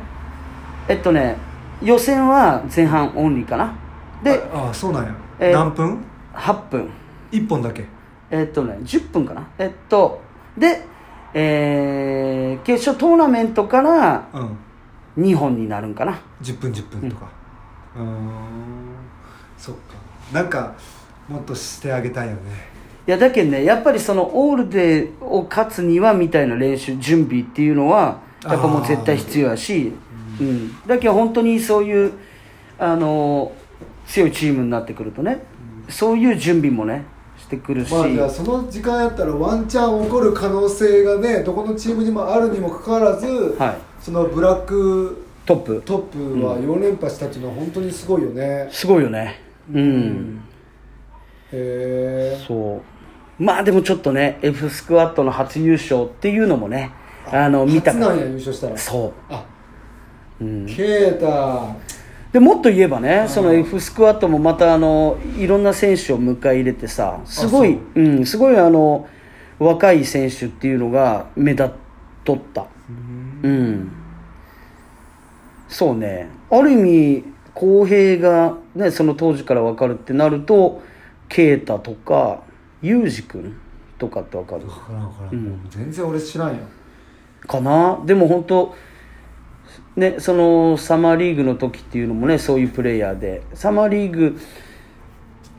[0.89, 1.37] えっとね
[1.83, 3.75] 予選は前半オンリーかな。
[4.23, 5.99] でああそうなんや、えー何分
[6.35, 6.91] ？8分。
[7.33, 7.87] 1本だけ。
[8.31, 9.49] えっとね10分かな。
[9.59, 10.21] えっと
[10.59, 10.83] で
[11.33, 14.57] えー決勝トーナメントからうん
[15.19, 16.21] 2本になるんかな。
[16.43, 17.29] 10分10分とか。
[17.97, 18.19] うーん。
[19.57, 19.81] そっか。
[20.33, 20.75] なんか
[21.29, 22.75] もっとしてあげたいよね。
[23.07, 29.93] いやだけどねやっぱりそのオールデーを勝つにはみたいな練習準備っていうのはやっぱもう絶対必要やし、
[30.41, 32.13] うん、だけど本当にそういう
[32.79, 33.53] あの
[34.07, 35.43] 強いチームになってくるとね、
[35.89, 37.05] そういう準備もね
[37.39, 43.27] してくるし、まあじゃあその時間やったらワンチャン起こる可能性がねどこのチームにもあるにもかかわらず、
[43.59, 45.83] はい、そのブラックトップ。
[45.87, 45.99] トッ
[46.39, 49.41] プは4連覇したっていうのは本当にすごいよね、すごいよね。
[49.73, 50.45] うん、うん
[51.51, 52.83] へえそ
[53.39, 53.43] う。
[53.43, 56.91] まあでもちょっとね F スクワットの初優勝っていうのもね
[57.33, 57.93] あの見た。
[57.93, 58.77] 初なんや優勝したら。
[58.77, 59.47] そあ
[60.39, 61.75] う、うん、ケータ
[62.31, 69.09] でもっと言えばね、その F スクワットもまたあのいろんな選手を迎え入れてさすごいうんすごいあの
[69.59, 71.71] 若い選手っていうのが目立っ
[72.23, 72.67] とった。
[72.91, 73.24] うん
[75.69, 76.29] そうね。
[76.51, 80.83] ある意味公平がねその当時から分かるってなると
[81.29, 82.43] 啓太とか
[82.83, 83.57] 裕二君
[83.99, 84.63] とかって分かる。
[84.67, 86.57] 分からん分からん、もう全然俺知らんよ。
[87.47, 88.01] かな？
[88.07, 88.75] でも本当
[89.97, 93.43] ねそのサマーリーグの時っていうのもねそういうプレイヤーで。
[93.55, 94.39] サマーリーグ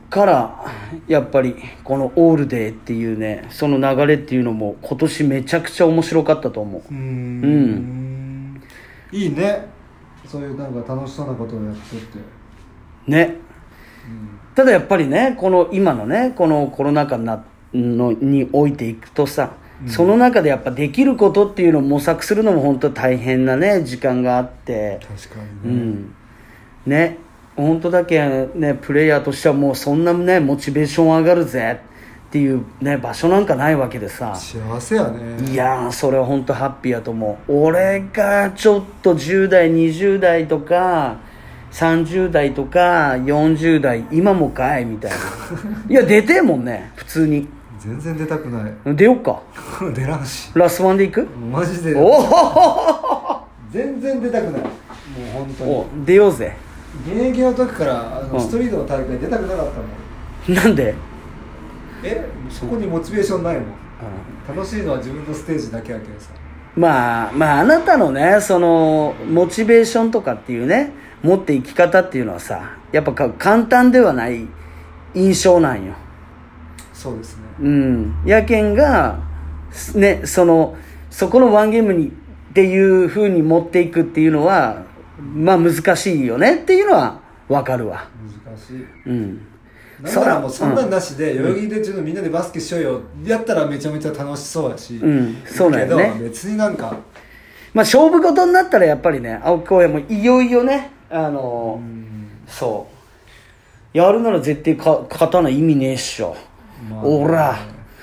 [0.08, 0.64] から
[1.08, 6.82] やっぱりこのオールデーっていうねその流れっていうのも今年めちゃくちゃ面白かったと思う。
[6.88, 8.62] うーん。
[9.12, 9.66] いいね。
[10.26, 12.18] そういうなんか楽しそうなことをやってって。
[13.06, 13.36] ね。
[14.54, 19.52] ただやっぱりねこの今のねこのコロナ禍になのにおいていくとさ、
[19.86, 25.00] その中でやっぱできることっていうのを模索するのも本当大変なね時間があって。
[25.02, 26.14] 確かうにね、ん。
[26.86, 27.18] ね
[27.56, 31.80] 本当だけねプレイヤーとしてはもうそんなねモチベーション上がるぜ
[32.28, 34.34] っていうね場所なんかないわけでさ。
[34.34, 35.50] 幸せやね。
[35.50, 37.52] いやーそれは本当ハッピーやと思う。
[37.52, 41.16] 俺がちょっと10代20代とか
[41.72, 45.16] 30代とか40代今もかいみたいな。
[45.88, 47.48] いや出てえもんね普通に。
[47.78, 48.96] 全然出たくない。
[48.96, 49.40] 出よっか。
[49.94, 50.50] 出らんし。
[50.54, 51.28] ラスワンで行く？
[51.52, 51.94] マジで。
[51.94, 53.40] おお
[53.70, 54.52] 全然出たくない。
[54.52, 54.68] もう
[55.32, 55.70] 本当に。
[55.70, 56.52] お出ようぜ
[57.04, 58.40] 現役の時からあの、うん。
[58.40, 60.54] ストリートの大会出たくなかったもん。
[60.54, 60.94] なんで、
[62.02, 63.64] えそこにモチベーションないもん。
[64.48, 66.30] 楽しいのは自分のステージだけやけどさ。
[66.76, 74.46] まあまああなたのねそのモチベーションとかっていうね持って生き方っていうのはさやっぱか簡単ではない
[75.14, 75.94] 印象なんよ。
[76.92, 77.42] そうですね。
[77.60, 78.22] うん。
[78.26, 79.18] やけんが
[79.94, 80.76] ねその
[81.10, 82.10] そこのワンゲームにっ
[82.52, 84.84] ていうふうに持っていくっていうのは
[85.18, 88.08] まあ難しいよねっていうのはわかるわ。
[88.46, 88.86] 難しい。
[89.06, 89.46] うん。
[90.02, 94.96] なんならもうそんなんなしで代々木でちょっとみんなでバスケしようよやったらめちゃめちゃ楽しそうだし。
[94.96, 95.42] うん。
[95.46, 96.12] そうだよね。
[96.14, 96.90] けど別になんか
[97.72, 102.28] まあ勝負事になったらやっぱりね青木公園もいよいよねあのうん。
[102.46, 102.88] そ
[103.94, 103.96] う。
[103.96, 106.36] やるなら絶対か刀意味ねえっしょ、
[106.90, 107.56] まあオラ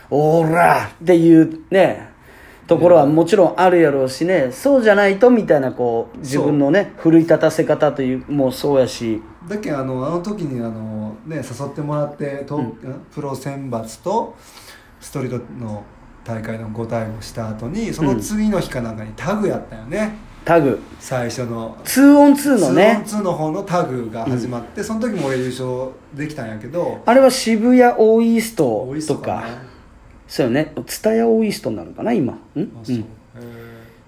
[0.10, 2.12] オラっていうね
[2.67, 4.52] ところはもちろんあるやろうしね。
[4.52, 9.21] そうじゃないとみたいなこう自分のね奮い立たせ方というもそうやし。
[9.47, 12.63] だけどあのあの時にあの、ね、誘ってもらってと、
[13.13, 14.36] プロ選抜と
[15.02, 15.84] ストリートの
[16.23, 20.80] 大会の5対5した後にその次の日かなんかにタグやったよね、タグ。
[20.99, 21.78] 最初の。
[21.84, 23.02] 2on2 のね。
[23.06, 27.02] 2on2 の方のタグが始まって、その時も俺優勝できたんやけど。
[27.06, 29.43] あれは渋谷オーイーストとか
[30.34, 30.74] そうよね。
[30.76, 32.34] 蔦屋オーイーストなのかな今。
[32.34, 32.38] ん？
[32.56, 32.72] う、うん。
[32.72, 33.04] へ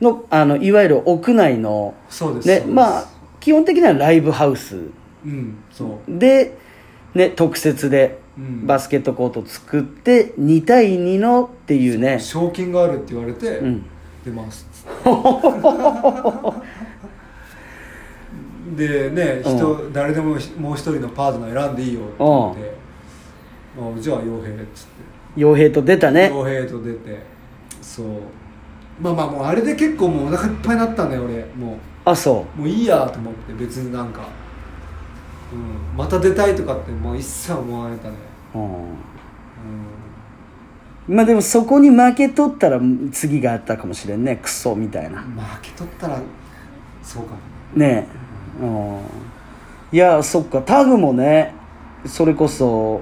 [0.02, 3.06] のあのいわゆる屋内のーそうですねまあ
[3.40, 4.76] 基本的にはライブハウス。
[5.24, 6.18] うんそう。
[6.18, 6.58] で、
[7.14, 8.66] ね、特設でうん。
[8.66, 12.20] バスケットコート作って2対2のっていうね。
[12.20, 13.86] 賞金があるって言われて、うん。
[14.26, 14.68] 出ます。
[18.76, 22.74] でね人、誰でももう一人のパートナー選んでいいよって言って
[23.78, 26.32] あじゃあ傭兵っつって傭兵と出たね。
[26.34, 27.20] 傭兵と出て。
[27.82, 28.06] そう。
[29.00, 31.46] まあまあもうあれで結構もうお腹いっぱいになったんだよ俺。
[31.56, 32.60] もあそう。
[32.60, 34.22] もういいやと思って別になんか、
[35.52, 38.16] うん、また出たいとかってもう一切思われたね。
[38.54, 38.66] ううん。
[41.14, 42.80] んまあでもそこに負け取ったら
[43.12, 44.38] 次があったかもしれんね。
[44.42, 45.20] クソみたいな。
[45.22, 46.22] 負け取ったら
[47.04, 47.38] そうかも。
[47.76, 48.08] ね。
[48.62, 49.00] え、うん、
[49.92, 50.62] いやそっか。
[50.62, 51.54] タグもね
[52.06, 53.02] それこそ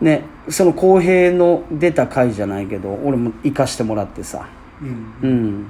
[0.00, 4.48] ねその公平の出た回じゃないけど俺も行かしてもらってさ。
[4.80, 5.66] うんうん。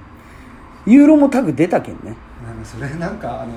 [0.87, 2.16] ユーロもタグ出たけんね。
[2.44, 3.52] なんかそれなんかあの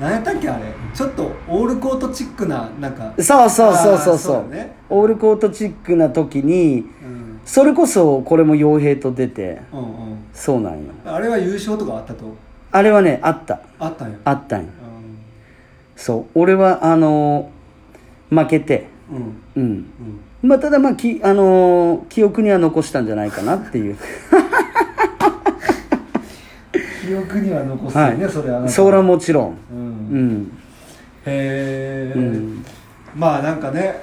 [0.00, 0.66] 何やったっけあれ。
[0.94, 3.12] ちょっとオールコートチックななんか。
[3.18, 4.50] そうそうそうそうそう。
[4.50, 4.76] だね。
[4.88, 7.40] オールコートチックな時にうん。
[7.44, 9.62] それこそこれも傭兵と出て。
[9.72, 10.24] うんうん。
[10.34, 10.80] そうなんよ。
[11.06, 12.24] あれは優勝とかあったと？
[12.72, 13.60] あれはねあった。
[13.78, 14.18] あったんや。
[14.24, 14.70] あったんよう
[16.00, 16.26] そう。
[16.34, 18.86] 俺はあのー負けて。
[19.10, 19.22] んうん。
[19.56, 19.62] うん。
[19.64, 23.96] うんまあただまあき、あのー記憶には残したんじゃないかなっていう。
[27.06, 28.32] 記憶には残すよね、はい。
[28.32, 28.68] それは。
[28.68, 29.48] それはもちろん。
[29.50, 30.42] ううん。
[30.42, 30.52] ん
[31.26, 32.64] へえ、うん。
[33.14, 34.02] まあなんかね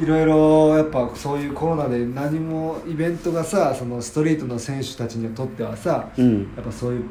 [0.00, 6.52] いろいろやっぱそういうコロナで何もイベントがさそのストリートの選手たちにとってはさ、うん。
[6.56, 7.04] やっぱそういう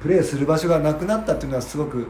[0.00, 2.08] プレーする場所がなくなったっていうのはすごく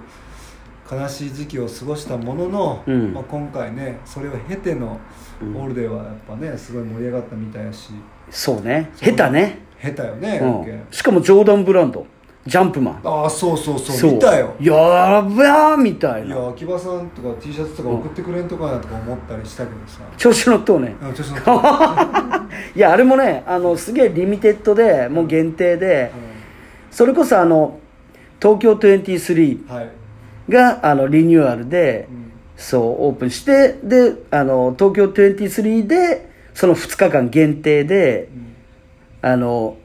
[0.91, 3.13] 悲しい時期を過ごしたものの、うん。
[3.13, 5.01] まあ、今回ねそれを経ての
[5.43, 5.57] うん。
[5.57, 7.91] オールデーはやっぱねすごい盛り上がったみたいやし。
[8.31, 8.91] そうね。
[8.97, 12.07] 下手ね、下手よね、うん、しかもジョーダンブランド。
[12.47, 13.01] ジャンプマン。
[13.05, 14.13] ああそうそうそう。
[14.15, 14.55] 見たよ。
[14.61, 20.97] やばーみたいいなや秋葉さんとか T シャツとか送ってくれんとかなとか思ったりしたけどさ、調子乗っとうね。
[21.03, 21.57] うん、調子乗ってる
[22.75, 26.11] いやあれもねあのすげえリミテッドでもう限定で
[26.91, 27.79] それこそあの
[28.41, 29.91] 東京23うんはい、
[30.49, 32.28] があのリニューアルでうん
[32.59, 38.29] そうオープンしてであの東京23でその2日間限定で
[39.23, 39.77] あの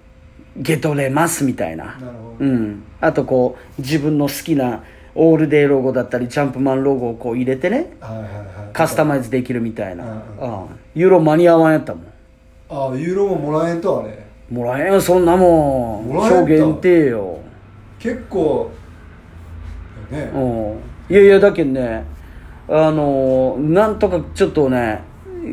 [0.58, 1.98] ゲトれますみたいな。
[2.40, 2.84] うん。
[3.00, 4.84] あとこう自分の好きな
[5.14, 8.74] オールデーロゴだったりジャンプマンロゴをこう入れてねはいはいはい。
[8.74, 10.18] カスタマイズできるみたいな、うんうん。
[10.18, 12.06] ああユーロ間に合わんやったもん。
[12.70, 14.26] ああユーロももらえんとあれ。
[14.50, 16.08] もらえんよそんなもん。
[16.08, 17.40] もらえんと超限定よ。
[18.00, 18.72] 結構
[20.10, 20.80] ね、うん。
[21.10, 22.04] いやいやだけどね
[22.68, 25.02] あのーなんとかちょっとね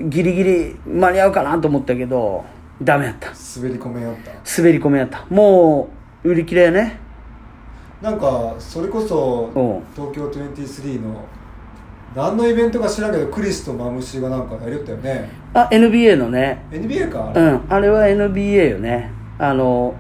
[0.08, 2.44] ギリギリ間に合うかなと思ったけど
[2.82, 3.30] ダメやった。
[3.56, 4.32] 滑り込めよった。
[4.61, 5.26] 滑り込めやった。
[5.28, 5.90] も
[6.24, 6.98] う売り切れやね。
[8.00, 9.61] なんかそれこそう。
[9.61, 11.24] ん東京23の
[12.14, 15.28] 何のイベントか知らんけどクリスとマムシがなんかやりよったよね。
[15.52, 16.64] あ NBA のね。
[16.70, 19.12] NBA かうんあれは NBA よね。
[19.38, 19.94] あの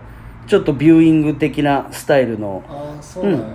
[0.46, 2.62] ちょっとビューイング的なスタイルの。
[2.68, 3.46] ああそうなんや、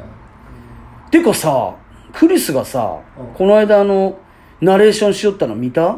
[1.10, 1.76] てかさ
[2.16, 3.34] クリスがさ、うん。
[3.34, 4.18] この間あの
[4.61, 5.97] ナレーションしよったの見た？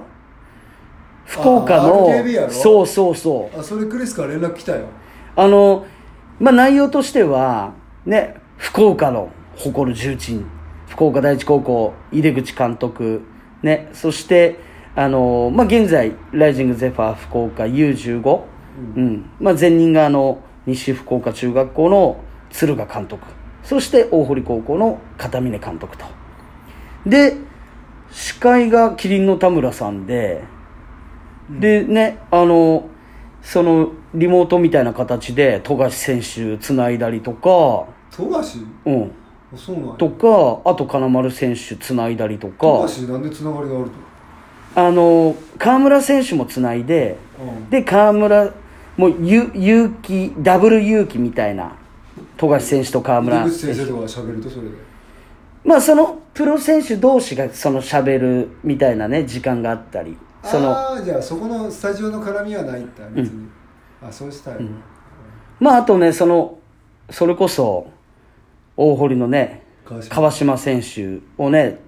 [1.25, 3.59] 福岡あの RKB やろそうそうそう。
[3.59, 4.87] あそれクリスから連絡来たよ。
[5.35, 5.85] あの
[6.39, 7.73] まあ内容としては
[8.05, 10.45] ね福岡の誇る重鎮。
[10.87, 13.21] 福岡第一高校井出口監督。
[13.61, 14.59] ねそして
[14.95, 18.41] あのまあ現在ライジングゼファー福岡 U15
[18.95, 23.25] うん、まあ前任があの西福岡中学校の敦賀監督
[23.67, 26.05] そして大堀高校の片峰監督と。
[27.05, 27.35] で
[28.09, 30.41] 司会がキリンの田村さんで、
[31.49, 32.87] でねあの
[33.41, 37.87] そのリモートみたいな形で富樫選手つないだりとか。
[38.09, 38.65] 富樫？
[38.85, 39.11] うん。
[39.53, 39.93] あそうなんや。
[39.95, 43.89] とかあと金丸選手つないだりと富か樫なんでつながりがある
[44.73, 44.81] と？
[44.81, 47.69] あの河村選手もつないでうん。
[47.69, 48.53] で河村
[48.95, 51.75] もうゆ勇気ダブル勇気みたいな
[52.37, 53.41] 富樫選手と河村。
[53.45, 54.69] 井口先生とかるとそれで。
[55.65, 60.17] まあそのプロ選手同士がその喋るみたいなね時間があったり。
[60.43, 63.49] そのああじゃあそこのスタジオの絡みはないって別に、
[64.01, 64.31] あそうい。
[64.31, 64.69] うスタイル、
[65.59, 66.57] まああとねその
[67.09, 67.87] それこそ
[68.77, 69.63] 大堀のね
[70.09, 70.57] 川島。
[70.57, 71.79] 選手をね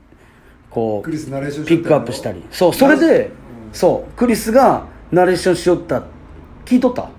[0.69, 2.43] こクリスナレーションうピックアップしたり。
[2.51, 3.31] そうそれで
[3.71, 6.03] そうクリスがナレーションしよった。
[6.65, 7.09] 聞いとった？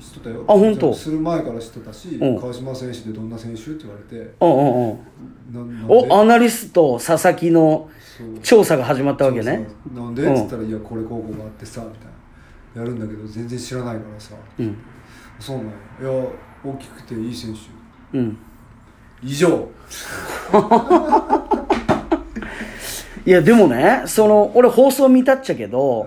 [0.00, 0.44] 知っとったよ。
[0.46, 0.94] あ本当？
[0.94, 2.38] する前から知ってたし、うん。
[2.40, 4.34] 川島選手でどんな選手って言われて。
[4.40, 6.08] うんうんうん。
[6.10, 7.90] おアナリスト佐々木の
[8.42, 9.68] 調査が始まったわけね。
[9.94, 10.34] なんで、うん。
[10.34, 12.06] っつったら「いやこれ高校があってさ」みたい
[12.76, 12.82] な。
[12.82, 14.34] やるんだけど全然知らないからさ。
[14.58, 14.76] うん。
[15.40, 15.72] そうなんや。
[16.02, 16.24] いや
[16.64, 18.18] 大きくていい選手。
[18.18, 18.36] うん。
[19.22, 19.68] 以上。
[23.26, 26.06] いやでもねその俺放送見たっちゃけど、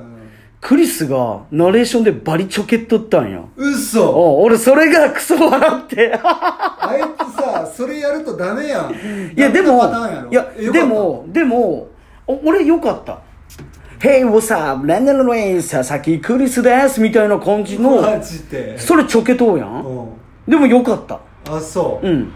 [0.62, 3.43] クリスがナレーションでバリちょけっとったんや。
[3.55, 6.14] うっそお俺それがクソ笑って。
[6.24, 8.93] あいつさそれやるとダメやん。
[9.36, 9.84] いやでも
[10.30, 11.88] いやでもでも
[12.28, 13.20] お俺よかった
[13.99, 14.86] 「Hey what's up?
[14.86, 18.78] ランネルのエン佐々木クリスです」みたいな感じのマジで。
[18.78, 20.09] それちょけとうやん。
[20.47, 21.20] でもよかった。
[21.49, 22.32] あそう、うん。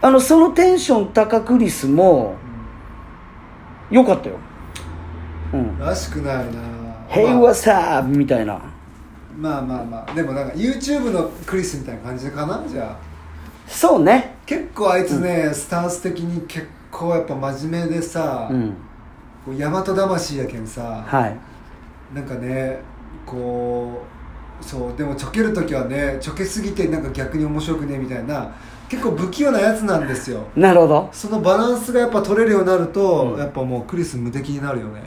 [0.00, 2.34] あのそのテンション高クリスも
[3.90, 4.36] よかったよ。
[5.52, 5.78] うん。
[5.78, 6.42] らしくないな
[7.08, 8.60] 「Hey まあ what's up」みたいな。
[9.38, 10.14] まあまあまあ。
[10.14, 12.62] でもなんか YouTube のクリスみたいな感じかな？
[12.66, 12.96] じゃあ。
[13.66, 14.36] そうね。
[14.46, 18.74] 結構あいつね、スタンス的に結構やっぱ真面目でさ、うん。
[19.44, 21.36] こう大和魂やけんさ、はい。
[22.14, 22.80] なんかね
[23.26, 24.02] こ
[24.60, 28.54] うそうでもちょける時はねちょけすぎてなんか逆に面白くねみたいな
[28.88, 30.44] 結構不器用なやつなんですよ。
[30.56, 31.08] なるほど。
[31.12, 33.38] そのバランスがやっぱ取れるようになると、うん。
[33.38, 35.02] やっぱもうクリス無敵になるよね。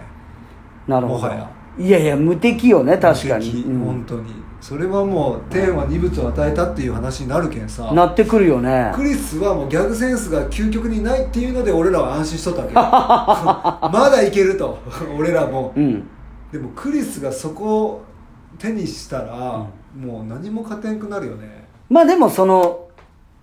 [0.88, 1.20] なるほど。
[1.20, 1.50] もはや
[1.80, 3.80] いやいや無敵よね確かに、うん。
[3.80, 4.34] 本当に。
[4.60, 7.94] それはもう天は二物を与えたっていう話になるけんさ。
[7.94, 8.92] なってくるよね。
[8.94, 14.78] クリスはもうギャグセンスが究極にないっていうので俺らは安心しとったわけ まだいけると。
[15.18, 15.72] 俺らも。
[15.76, 16.04] うん。
[16.52, 18.02] でもクリスがそこを
[18.58, 19.66] 手にしたら、
[19.98, 21.68] もう何も勝てんくなるよね。
[21.90, 22.90] まあでもその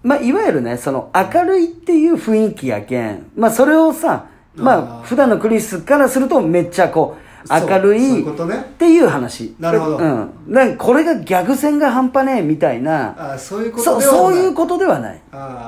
[0.02, 3.26] まあいわゆるねその明るいっていう雰囲気やけん。
[3.34, 9.54] まあそれをさまあ普段のクリスからするとめっちゃこう明るいっていう話。
[9.58, 9.96] なるほど。
[9.98, 10.30] うん。
[10.48, 13.32] なんかこれがギャグ戦が半端ねえみたいな。
[13.34, 14.10] あそういうことではない。
[14.10, 15.22] そういうことではない。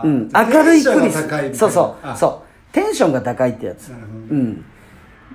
[0.05, 1.29] うん、明るいクリス。
[1.57, 2.73] そうそうあそう。
[2.73, 3.91] テンションが高いってやつ。
[3.91, 4.65] うん。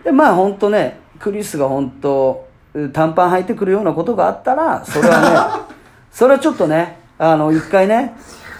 [0.04, 2.48] でまあ本当ねクリスが本当
[2.91, 5.76] 短パン履いてくるようなことがあったらそれはね
[6.12, 8.16] それはちょっとねあの一回ね、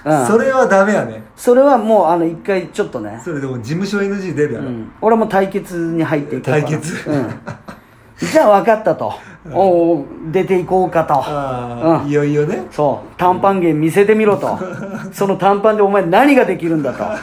[0.06, 1.24] うん、それはダメやね。
[1.36, 6.62] それはもうあの一回ちょっとね、それでも事務所 NG 出るやろ、うん、俺も対決に入っていこうかな。
[6.62, 7.10] 対決。
[7.10, 7.30] うん、
[8.18, 9.14] じゃあ分かったと、
[9.52, 11.16] おう出ていこうかと。
[12.04, 12.10] うん。
[12.10, 12.66] いよいよね。
[12.72, 13.08] そう。
[13.18, 14.60] 短パン芸見せてみろと。
[15.12, 17.04] その短パンでお前何ができるんだと。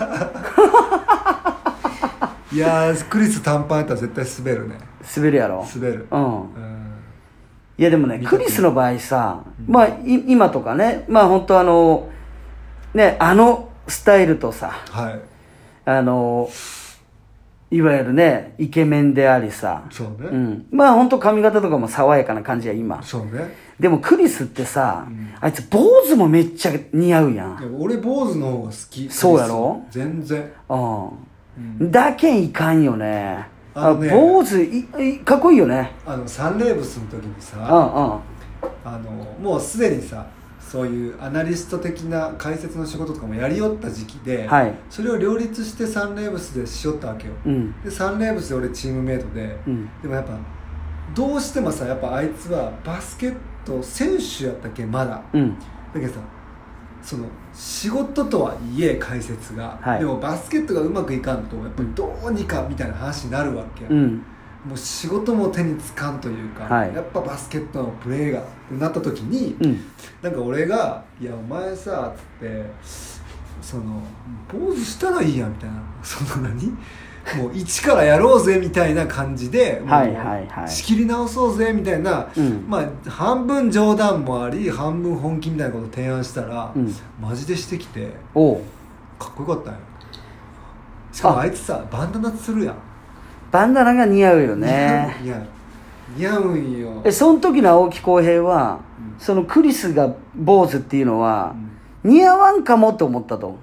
[2.52, 4.78] いやークリス短パンやったら絶対滑るね。
[5.16, 5.66] 滑るやろ。
[5.74, 6.06] 滑る。
[6.10, 6.24] うん。
[6.24, 6.46] うん。
[7.80, 12.10] いやでもねクリスの場合さ、まあい今とかねまあ本当あの
[12.94, 15.20] ねあのスタイルとさはい。
[15.84, 16.48] あの
[17.70, 19.84] いわゆるねイケメンでありさ。
[19.90, 23.02] そうね、うん、まあ本当髪型とかも爽やかな感じや今。
[23.02, 23.54] そうね。
[23.78, 25.06] でもクリスってさ、
[25.40, 27.76] あいつ坊主もめっちゃ似合うやん。
[27.80, 29.08] 俺坊主の方が好き。
[29.08, 29.82] そうやろ？
[29.88, 30.52] 全然。
[30.68, 33.46] うん、だけんいかんよね。
[33.72, 34.10] あのね。
[34.10, 35.92] 坊主いいかっこいいよね。
[36.04, 37.66] あのサンレーブスの時にうんさうん。
[38.84, 39.10] あの
[39.40, 40.26] もうすでにさ
[40.70, 44.74] そういうアナリスト的な解説の仕事とかもやりよった時期で、はい。
[44.88, 47.82] それを両立してサンレーブスでしよったわけよ、うん。
[47.82, 49.90] でサンレーブスで俺チームメイトで、うん。
[50.00, 50.38] でもやっぱ
[51.12, 55.20] どうしてもさやっぱあいつはバスケット選手やったっけまだ。
[55.32, 55.58] うん。
[55.58, 55.64] だ
[55.94, 56.20] けどさ
[57.02, 59.98] その仕事とはいえ解説が、はい。
[59.98, 64.24] でもバスケットがうまくいかんとやっぱりどうにかみたいな話になるわけ、うん
[64.66, 66.94] もう仕事も手につかんというか、はい。
[66.94, 69.80] やっぱバスケットのプレーがってなった時に、うん。
[70.20, 72.66] なんか俺が「いやお前さ」つって
[73.62, 74.02] その
[74.52, 75.76] 「坊主したらいいや」みたいな。
[76.02, 76.76] その何
[77.36, 80.68] もう一からやろうぜみたいな感じではいはいはい。
[80.68, 82.64] 仕切り直そうぜみたいな、うん。
[82.68, 86.94] まあ半分冗談もあり半分本気みたいなことを提案したら、うん。
[87.20, 88.06] マジでしてきて
[89.18, 89.80] かっこよかったんよ
[91.12, 91.46] しかもあ。
[91.46, 92.74] いつさバンダナするやん
[93.50, 95.16] バンダナが似合うよね。
[95.24, 95.42] いや
[96.16, 97.02] 似合うんよ。
[97.04, 99.20] えその時の青木浩平は、うん。
[99.20, 101.54] そのクリスが坊主っていうのは、
[102.04, 103.58] 似合わんかもと思ったと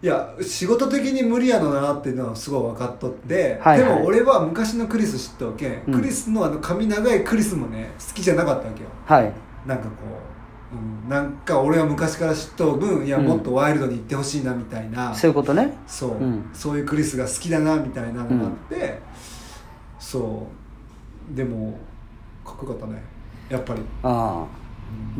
[0.00, 3.96] いや仕事的に無理やのなっていうのはすごい分かっとって、はいはい。
[3.96, 5.94] でも俺は昔のクリス知ったわけ、うん。
[5.94, 8.88] クリスのあの髪長いクリスもね好きじゃなかったわけよ。
[9.04, 9.32] はい。
[9.66, 9.90] なんかこ
[10.72, 15.76] う、うん、なんか俺は昔から知っとう分いやうんもっとワイルドに行ってほしいなみたいな、そういうことね。
[15.88, 16.48] そう、うん。
[16.54, 19.00] そういうクリスが好きだなみたいなのがあって、
[20.10, 20.46] そ
[21.30, 21.36] う。
[21.36, 21.78] でも
[22.42, 23.02] かっこよかったね
[23.50, 23.82] やっぱり。
[24.02, 24.58] ああ。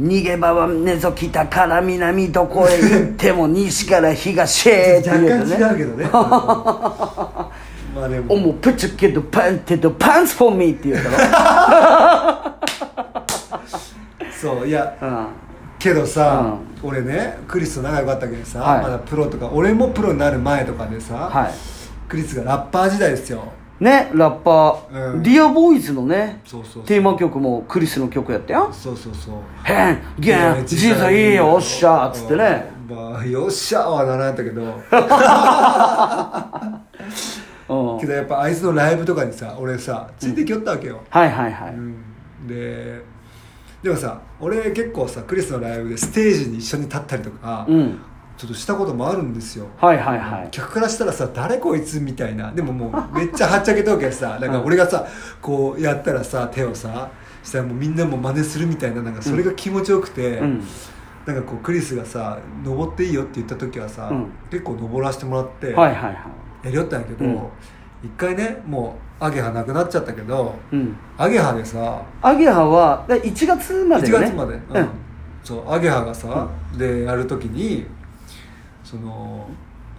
[0.01, 5.29] 逃げ場はねぞ来たから南どこへ行っても西から東へってね。
[5.29, 6.09] 干違うけどね。
[6.11, 7.51] ま
[7.99, 8.35] あでも。
[8.35, 12.59] おもうプチケドパンテドパンツフォーミーって言うた
[14.41, 14.67] そう。
[14.67, 15.27] いやろうん。
[15.79, 18.83] けどさ、俺ねクリスと仲良かったけどさ、はい。
[18.85, 21.51] まだプロとか俺もプロになる前とかでさ、はい。
[22.09, 25.23] クリスがラッパー時代ですよねラッパー、うん。
[25.23, 26.41] ディアボーイズのね
[26.87, 32.71] テーマ曲もクリスの曲やったよそうそうそう「ヘンゲンジーザいいよおっしゃ」っつってね。
[32.73, 34.63] うんまあよっしゃはならんやったけど。
[37.69, 38.01] うん。
[38.01, 41.97] けどやっぱあいつのライブとかにさ俺さついてきよったわけよ、はいはいはい、うん。
[42.47, 43.03] で
[43.83, 48.01] でもさ俺結構さクリスのライブでステージに一緒に立ったりとか、うん
[48.39, 49.67] ちょっとしたこともあるんですよ。
[49.79, 50.49] はいはいはい。
[50.53, 52.53] 客からしたらさ誰こいつみたいな。
[52.53, 55.05] でももうめっちゃはっちゃけとうけどさ なんか俺がさ
[55.43, 57.11] こうやったらさ手をさ
[57.43, 60.63] したらもうみんなも真似するみたいななんかそれが気持ちよくて、うん。
[61.27, 64.27] なんかこうクリスがさ登っていいよって言った時はさ、うん。
[64.51, 66.15] 結構登らせてもらってはいはいはい。
[66.63, 67.35] やりよったんやけど、うん。
[68.05, 70.97] 一回ねもうアゲハなくなっちゃったけどうん。
[71.17, 74.89] アゲハでさアゲハはで1月まで1よね月まで、うん。
[75.43, 77.87] そうアゲハがさ、でやる時に
[78.89, 79.47] その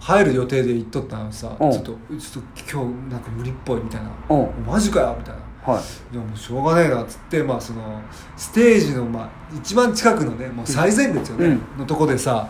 [0.00, 1.70] 入る予定で行っとったのさ、うん。
[1.70, 4.66] ちょっとちょっと今日なんか無理っぽいみたいな、うん。
[4.66, 5.40] マジかよみたいな。
[5.74, 6.14] はい。
[6.14, 8.00] いやもうしょうがねえなっつって、まあ、その
[8.36, 11.78] ステージの、まあ、一番近くのねもう最前列よね、うん。
[11.78, 12.48] のとこでさ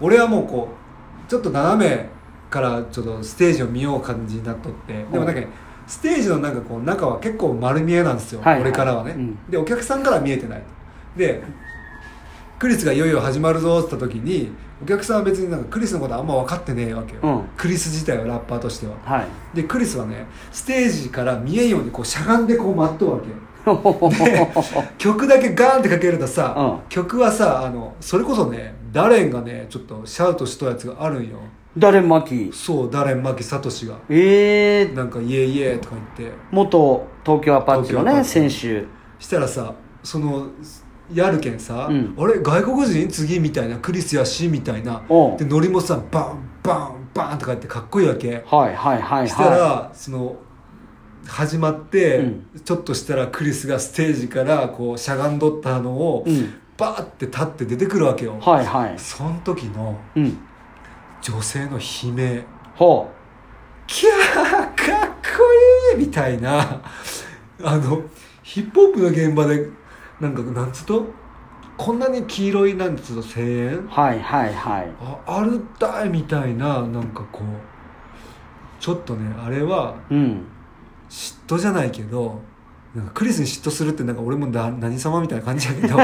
[0.00, 0.68] 俺はもうこ
[1.26, 2.08] うちょっと斜め
[2.50, 5.48] からちょっとステージを見よう感じになっとってでもなんかね
[5.86, 8.54] ステージのなんかこう中は結構丸見えなんですよ、はい。
[8.54, 9.50] はい俺からはね、うん。
[9.50, 10.62] でお客さんからは見えてない。
[11.16, 11.42] で
[12.58, 14.52] クリスがいよいよ始まるぞって言った時に
[14.82, 17.48] お客さんは別になんかクリスのことあんま分かってねえわけよ、うん。
[17.56, 18.94] クリス自体はラッパーとしては。
[19.04, 19.56] はい。
[19.56, 23.28] でクリスはねステージから見えんようにこうしゃがんでこう待っとうわけ
[24.24, 24.48] で
[24.96, 26.88] 曲だけガーンってかけるとさ、うん。
[26.88, 31.36] 曲はさあのそれこそねダレンがねちょっとシャウトしとやつがあるんよ。
[31.76, 33.96] 誰巻そうダレン牧聡が。
[34.08, 36.36] ええー、なんか「イエイイエー」とか言って。
[36.50, 38.58] 元東京アパッチのね東京アパッチ。
[38.60, 39.00] 選手。
[39.18, 40.46] したらさその
[41.12, 42.14] やるけんさ、うん。
[42.18, 43.08] あれ外国人？
[43.08, 45.02] 次みたいなクリスやしみたいな。
[45.38, 48.44] でノリもさバンバンバンとか言ってかっこいいわけ。
[48.46, 50.36] はいはいはいしたら、はその
[51.26, 52.46] 始まって、うん。
[52.64, 56.54] ちょっとしたらクリスがステージからこうしゃがんどったのを、うん。
[56.76, 58.98] バーって立って出てくるわけよ、いはいはい。
[58.98, 60.38] その時のうん。
[61.20, 62.44] 女性の悲鳴。
[62.74, 63.10] ほ
[63.86, 66.06] キャーかっこいい！
[66.06, 66.80] みたいな。
[67.62, 68.02] あの
[68.42, 69.68] ヒップホップの現場で
[70.20, 71.06] なんかなんつうと？
[71.76, 73.78] こんなに黄色いなんつうと声援？
[73.78, 74.92] うはいはいはい。
[75.00, 77.44] ああるったいみたいななんかこう
[78.78, 80.46] ちょっとねあれはうん。
[81.08, 82.40] 嫉妬じゃないけど
[82.94, 85.96] なんかクリスに嫉妬するってなんか俺もな何様みたいな感じやけど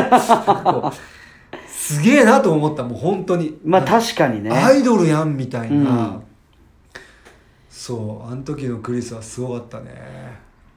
[1.68, 3.58] すげえなと思ったもう本当に。
[3.64, 4.50] まあ確かにね。
[4.50, 6.22] アイドルやんみたいな、うん。
[7.70, 9.92] そうあの時のクリスはすごかったね。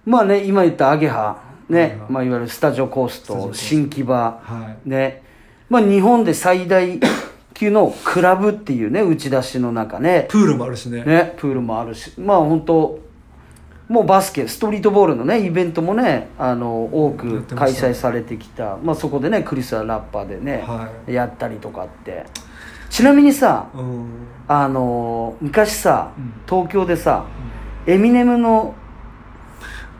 [0.05, 4.41] まあね今言ったアゲハねまあ、いわゆるスタジオコースト新木場。
[4.43, 4.89] はい。
[4.89, 5.23] ね。
[5.69, 6.99] まあ日本で最大
[7.53, 10.27] 級のクラブっていうね打ち出しの中ね。
[10.29, 11.03] プールもあるしね。
[11.03, 12.13] ねプールもあるし。
[12.19, 12.99] まあ本当
[13.87, 18.77] もうバスケストリートボールのねイベントもねあの多やく開催されてきた。
[18.77, 22.25] まあそこでねクリスはラッパーでね、はやったりとかって。
[22.89, 24.07] ちなみにさうん。
[24.47, 26.33] あの昔さ、うん。
[26.47, 27.25] 東京でさ、
[27.85, 28.73] エミネムの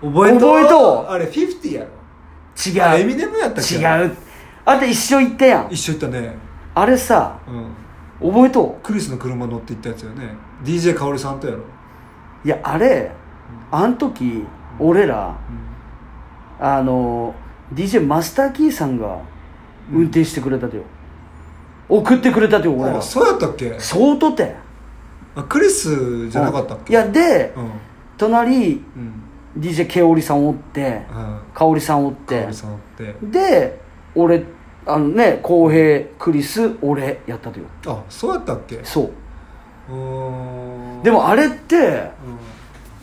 [0.01, 1.87] 覚えと覚えとあれ50やろ。
[2.65, 2.83] 違う。
[2.83, 3.75] あエミネムやったっけ？
[3.75, 4.15] 違う。
[4.65, 5.67] あんた一緒行ったやん。
[5.71, 6.35] 一緒行ったね。
[6.75, 7.39] あれさ
[8.21, 8.31] うん。
[8.31, 10.33] 覚えとクリスの車乗って行ったやつよね。
[10.63, 11.59] DJ かおりさんとやろ。
[11.59, 11.63] う
[12.45, 13.11] いやあれ
[13.71, 14.45] あん時
[14.79, 15.37] 俺ら
[16.59, 17.33] あの
[17.73, 19.19] DJ マスターキーさんが
[19.91, 20.83] 運転してくれたとよ、
[21.87, 22.97] 送ってくれたとよ俺ら。
[22.97, 23.75] あそうやったっけ？
[23.79, 24.55] 相当て
[25.35, 26.93] あクリスじゃなかったっけ？
[26.93, 27.71] いやでうん。
[28.17, 29.23] 隣うん
[29.59, 32.45] DJ ケオリさんおっては香織さんおって。
[32.45, 33.15] おりさんおって。
[33.21, 33.79] で
[34.15, 34.43] 俺
[34.85, 37.65] あのね浩平クリス俺やったとよ。
[37.85, 38.79] あそうやったっけ？
[38.83, 39.11] そう。
[41.03, 42.11] でもあれって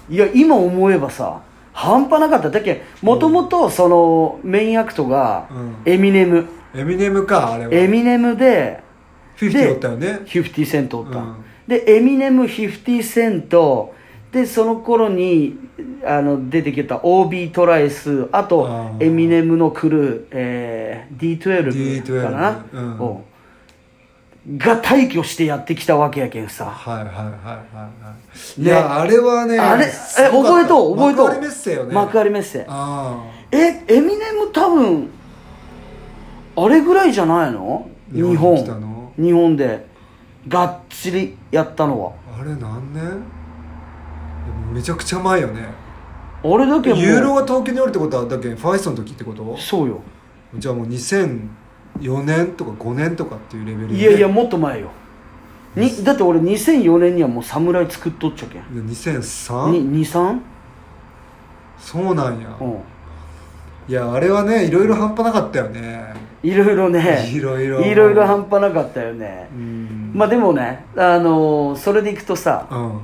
[0.08, 0.14] うん。
[0.14, 1.42] いや今思えばさ
[1.72, 2.50] 半端なかった。
[2.50, 5.76] だっけもともとそのメインアクトがうん。
[5.84, 7.72] エミネム、エミネムかあれは。
[7.74, 8.82] エミネムで
[9.36, 10.20] 50でおったよね。
[10.24, 11.44] 50セントおった、うん。
[11.66, 13.94] でエミネム50セント
[14.36, 15.56] でその頃に
[16.04, 23.00] あの出てきた OB トライスあとエミネムのクルー、えー、D12 かな、D12 うん。
[23.00, 23.24] お
[24.58, 26.66] が退去してやってきたわけやけんさ。
[26.66, 27.24] はいはいはいはい
[27.74, 28.14] は
[28.58, 28.66] い、ね。
[28.66, 29.86] いやあれはねあれ？
[29.86, 29.88] え
[30.30, 31.28] 覚えとう覚えとう。
[31.28, 31.94] 幕張メッセよね。
[31.94, 32.66] 幕張メッセ。
[32.68, 35.10] あえエミネム多分
[36.56, 37.88] あれぐらいじゃないの？
[38.12, 38.54] 日本
[39.16, 39.56] に日本。
[39.56, 39.86] で。
[40.46, 42.12] がっちりやったのは。
[42.36, 43.35] ああれ何年？
[44.72, 45.68] めちゃくちゃ前よね。
[46.44, 49.56] あれだけユーロが東京におるってことはだっけファイストの時ってこと？
[49.58, 50.00] そうよ。
[50.56, 54.90] じゃあもう2004年とか5年とかっていうレベルでいやいやもっと前よ。
[55.74, 58.62] にだって俺2004年にはもう侍作っとっちゃけん。
[58.86, 59.70] 2003?
[59.70, 60.40] に23
[61.78, 62.56] そうなんや。
[62.60, 62.78] うん。
[63.88, 66.14] いやあれはねいろいろ半端なかったよね。
[66.42, 67.30] いろいろね。
[67.32, 67.80] いろいろ。
[67.80, 69.48] いろいろ半端なかったよね。
[69.52, 70.12] うん。
[70.14, 73.00] まあでもねあのそれでいくとさうん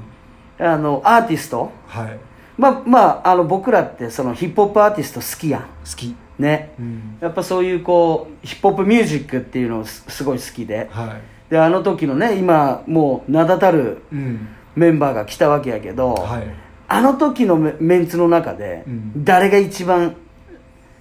[0.62, 1.72] あのアーティスト？
[1.86, 2.18] はい。
[2.56, 5.62] まあまああの僕らってそのヒップホップアーティスト好きやん。
[5.62, 6.14] 好き。
[6.38, 6.74] ね。
[6.78, 7.18] うん。
[7.20, 10.88] やっぱそういうこうヒップホップミュージックっていうのすすごい好きで。
[10.90, 11.16] は
[11.50, 14.48] であの時のね今もう名だたるいうん。
[14.74, 16.44] メンバーが来たわけやけど、はい。
[16.88, 19.24] あの時のメメンツの中で、うん。
[19.24, 20.16] 誰が一番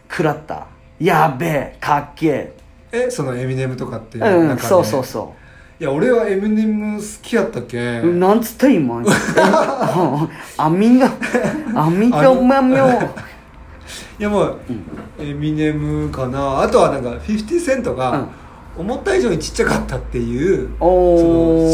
[0.10, 0.68] 食らった？
[1.00, 2.54] やべえかっけ
[2.92, 3.10] え。
[3.10, 5.34] そのエミネムとかっていうえうん、そうそうそ
[5.82, 7.80] いや俺はエミネム好きやったっけ？
[8.02, 9.02] う、なんつった今？
[10.58, 11.10] あみが
[11.74, 12.88] あみがおまみょ
[14.20, 14.60] いやもう、
[15.18, 18.28] エミネムかなあとはなんか50セントが
[18.78, 21.24] 思った以上にちっちゃかったっていう、おそ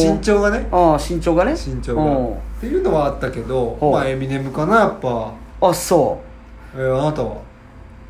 [0.06, 6.22] ーの身長がねああ身長がね身長がおっていうのはあったけどまあエミネムかなやっぱーあそ
[6.76, 7.40] うえーあなたは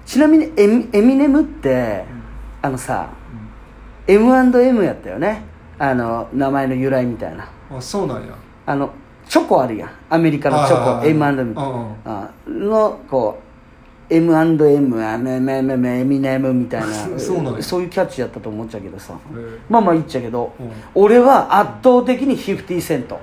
[0.06, 2.04] ちなみにエミエミネムって、
[2.62, 3.08] あのさ
[4.06, 7.48] M&M やったよねあの名前の由来みたいな。
[7.72, 8.36] あそうなんや。
[8.66, 8.92] あの
[9.28, 9.90] チョコあるやん。
[10.10, 11.06] アメリカのチョコ。
[11.06, 11.54] M&M
[12.48, 13.48] のこう
[14.14, 16.88] M&M あめめめめエミネムみたいな。
[17.20, 17.62] そうなんや。
[17.62, 19.14] そういうキャッチやったと思っちゃうけどさ。
[19.70, 20.72] まあまあ言っちゃうけど、うん。
[20.96, 23.20] 俺は圧倒的に50セント。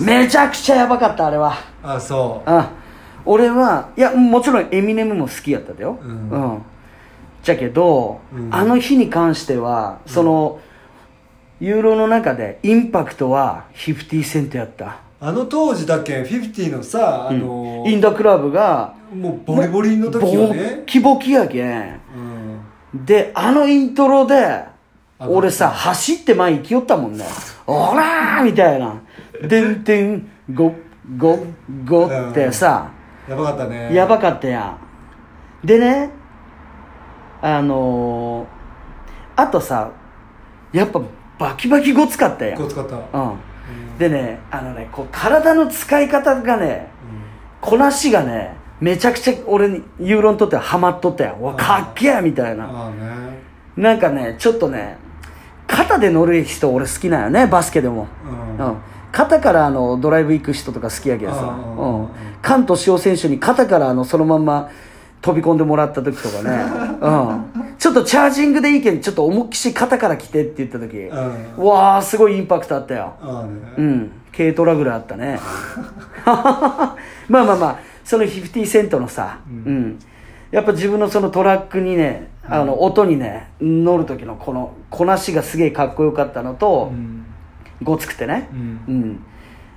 [0.00, 1.54] めちゃくちゃやばかったあれは。
[1.82, 2.70] あそあ
[3.24, 5.98] 俺はいやもちろんエミネムも好きやっただよ。
[6.02, 6.62] うん。
[7.42, 8.48] じゃけど、うん。
[8.50, 10.58] あの日に関してはその、
[11.62, 14.90] ユーロの中でインパクトは50セントやった、う
[15.20, 22.00] あの当時だけん50のさあのインドクラブがもうボリボリの時よボねッキボキやけん。
[22.92, 23.04] うん。
[23.06, 24.72] であのイントロであ
[25.20, 27.24] 俺さ走って前行きよったもんね
[27.64, 29.00] 「おらー!」みたいな
[29.46, 30.74] 「でんてんご
[31.16, 31.46] ご
[31.86, 32.90] ご」ってさ、
[33.28, 33.94] やばかったね。
[33.94, 34.76] やばかったや
[35.62, 35.64] ん。
[35.64, 36.10] でね
[37.40, 39.92] あのー、あとさ
[40.72, 41.00] やっぱ
[41.42, 42.58] バキバキごつかったやん。
[42.58, 42.96] こう使った。
[42.96, 43.38] うん。
[43.98, 46.88] でねあのねこう体の使い方がね
[47.60, 51.38] こなしがねめちゃくちゃ俺にユーロにとってはハマっとったやん。
[51.38, 52.66] うわかっけえみたいな。
[52.90, 53.42] ね。
[53.76, 54.96] なんかねちょっとね
[55.66, 58.06] 肩で乗る人俺好きなんよねバスケでも。
[58.58, 58.66] うん。
[58.66, 58.76] うん。
[59.12, 62.02] 肩からあのドライブ行く人とか好きやけどさ、ううん。
[62.04, 62.08] ん、
[62.40, 64.70] 関敏夫選手に肩からあのそのまんま
[65.22, 66.50] 飛び込んでもらった時とかね、
[67.00, 71.64] うん、ちょっとチャージングでいいけんちょっと思いっきし肩から来てって言った時、うん。
[71.64, 73.14] うわあすごいインパクトあったよ。
[73.22, 73.72] ね。
[73.78, 74.12] うん。
[74.36, 75.38] 軽トラぐらいあったね。
[76.26, 76.96] まあ
[77.28, 79.98] まあまあその50セントのさ、うん。
[80.50, 87.26] やっぱ自分のそのトラックにねあの音にね乗る時のこのこなしがすげえかっこよかったのと、うん。
[87.80, 88.80] ごつくてね、うん。
[88.88, 89.24] うん、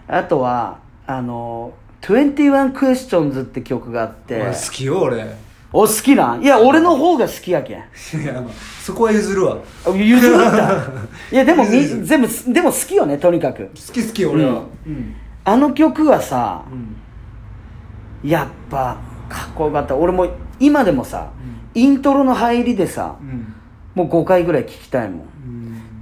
[0.08, 1.74] あとはあの
[2.06, 4.42] 「21 Questions」って曲があって。
[4.42, 5.18] 俺好きよ俺。
[5.18, 5.26] い
[5.74, 6.44] お好きなん？
[6.44, 7.78] いや俺の方が好きやけん。
[7.78, 8.44] やまあ
[8.82, 9.58] そこは譲るわ。
[9.84, 10.88] 好譲るんだ。
[11.32, 13.70] いやでもみ全部でも好きよねとにかく。
[13.74, 14.62] き好き俺は。
[14.86, 15.16] うん。
[15.44, 18.30] あの曲はさうん。
[18.30, 18.98] やっぱ
[19.28, 19.96] かっこよかった。
[19.96, 20.28] 俺も
[20.60, 21.32] 今でもさ、
[21.74, 23.54] イントロの入りでさうん。
[23.96, 25.20] もう5回ぐらい聞きたいもん。
[25.20, 25.26] うん。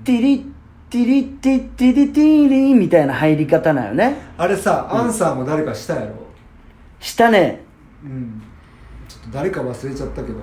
[0.04, 0.53] ティリッ
[0.94, 6.14] ティリティティリティリみたいな入り方なよねあれさアンサーも誰かしたやろ
[7.00, 7.64] したね
[8.04, 8.44] うん
[9.10, 10.40] ちょっと誰か忘れちゃったけど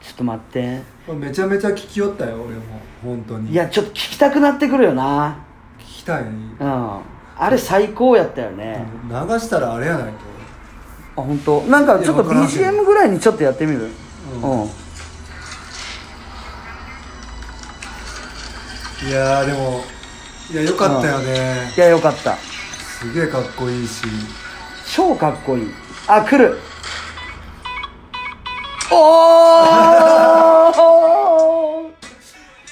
[0.00, 0.80] ちょっと待って
[1.12, 2.62] めちゃめちゃ聞きよったよ俺も
[3.04, 5.44] 本当にいやちょっと聞きたくなってくるよな
[5.78, 7.00] 聞きたいうん
[7.36, 10.18] あれ最高やったよね、流したらあれやないと
[11.16, 13.88] あ本当なんかちょっと BGM ぐらいにちょっとやってみる
[14.42, 14.70] うん
[19.06, 19.82] いやーでも
[20.52, 21.72] いやよかったよね。
[21.76, 22.36] いやよかった。
[22.36, 24.04] すげえかっこいいし。
[24.94, 25.70] 超かっこいい。
[26.06, 26.58] あ来る。
[28.92, 28.96] お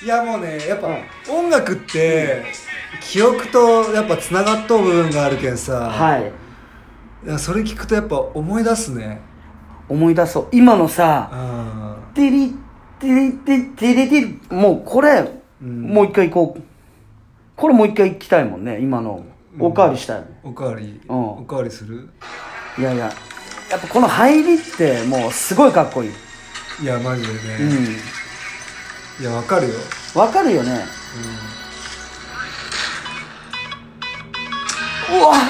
[0.02, 0.04] ー！
[0.04, 1.04] いやもうねやっぱ、うん。
[1.46, 2.44] 音楽って
[3.00, 6.32] 記憶とやっぱつながっとう部分があるけんさ、はい。
[7.26, 9.22] いやそれ聞くとやっぱ思い出すね。
[9.88, 10.48] 思い出そう。
[10.52, 12.54] 今のさあ「テリ
[13.00, 16.62] テリテリテリテリ」もうこれ、うんもう一回行こう。
[17.56, 18.78] これもう一回行きたいもんね。
[18.80, 19.24] 今の。
[19.58, 21.30] おかわりしたいもん、おかわり、うん。
[21.38, 22.08] おかわりする？
[22.78, 23.12] いやいや。
[23.70, 26.10] やっぱこの入りってもうすごいかっこいい。
[26.82, 27.34] いやマジでね、
[29.18, 30.84] ういやわかるよ、んわかるよね。
[35.10, 35.32] ううわ。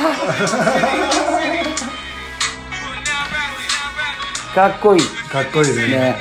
[4.54, 5.02] かっこいい。
[5.02, 5.86] ん、かっこいいね。
[5.88, 6.16] ね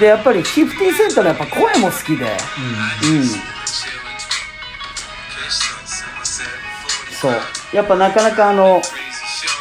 [0.00, 2.24] でやっぱり50セントのやっぱ声も好きで。
[2.24, 3.24] うん。
[7.20, 7.32] そう。
[7.74, 8.80] やっぱなかなかあの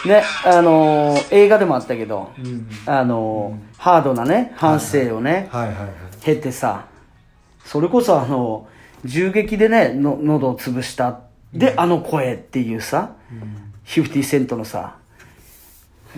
[0.05, 5.89] ねあのー映画でもあったけど、うん、うん、あのーハードなね反省をね、はいはいはい
[6.21, 6.87] 経てさ
[7.63, 8.67] それこそあの
[9.03, 11.19] 銃撃でねの喉を潰した。
[11.53, 13.15] で、あの声っていうさ、
[13.85, 14.97] 50セントのさ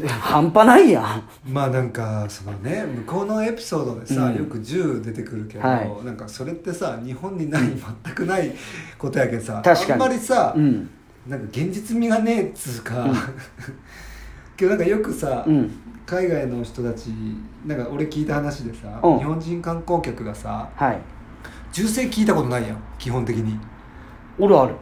[0.05, 1.51] 半端ないやん。
[1.51, 4.35] まあなんかそのね向こうのエピソードでさ、うん。
[4.35, 6.05] よく銃出てくるけど、はい。
[6.05, 7.63] なんかそれってさ日本にない、
[8.03, 8.53] 全くない
[8.97, 9.91] ことやけんさ確かに。
[9.93, 10.89] あんまりさ、うん。
[11.27, 13.07] なんか現実味がねえっつうか、
[14.55, 15.71] けどなんかよくさ、うん。
[16.05, 17.07] 海外の人たち
[17.65, 19.17] なんか俺聞いた話でさ、うん。
[19.19, 20.99] 日本人観光客がさはい。
[21.71, 23.59] 銃声聞いたことないやん基本的に。
[24.39, 24.75] おるある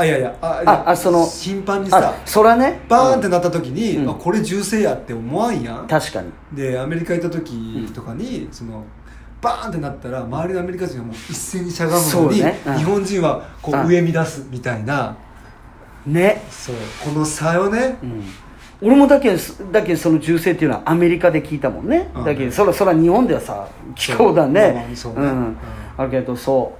[0.00, 2.80] あいやいやあああその頻繁にさあそらね。
[2.88, 4.10] バーンってなった時に、うん。
[4.10, 5.86] あこれ銃声やって思わんやん。
[5.86, 6.30] 確かに。
[6.52, 8.84] でアメリカ行った時とかに、その
[9.40, 12.60] バーンってなったら周りのアメリカ人がもう一斉にしゃがむのに、そうね。
[12.66, 12.78] うん。
[12.78, 15.16] 日本人はこう上見出すみたいな。
[16.06, 16.42] ね。
[16.50, 16.76] そう。
[17.04, 17.98] この差よね。
[18.02, 18.24] うん。
[18.82, 19.36] 俺もだけ
[19.72, 22.24] だけその銃声っていうのはアメリカで聞いたもんね、うん。
[22.24, 25.20] だけどそらそら日本ではさ聞こうだまあねまあそうね。
[25.20, 25.24] ん。
[25.24, 25.56] うん。
[25.98, 26.79] あるけどそう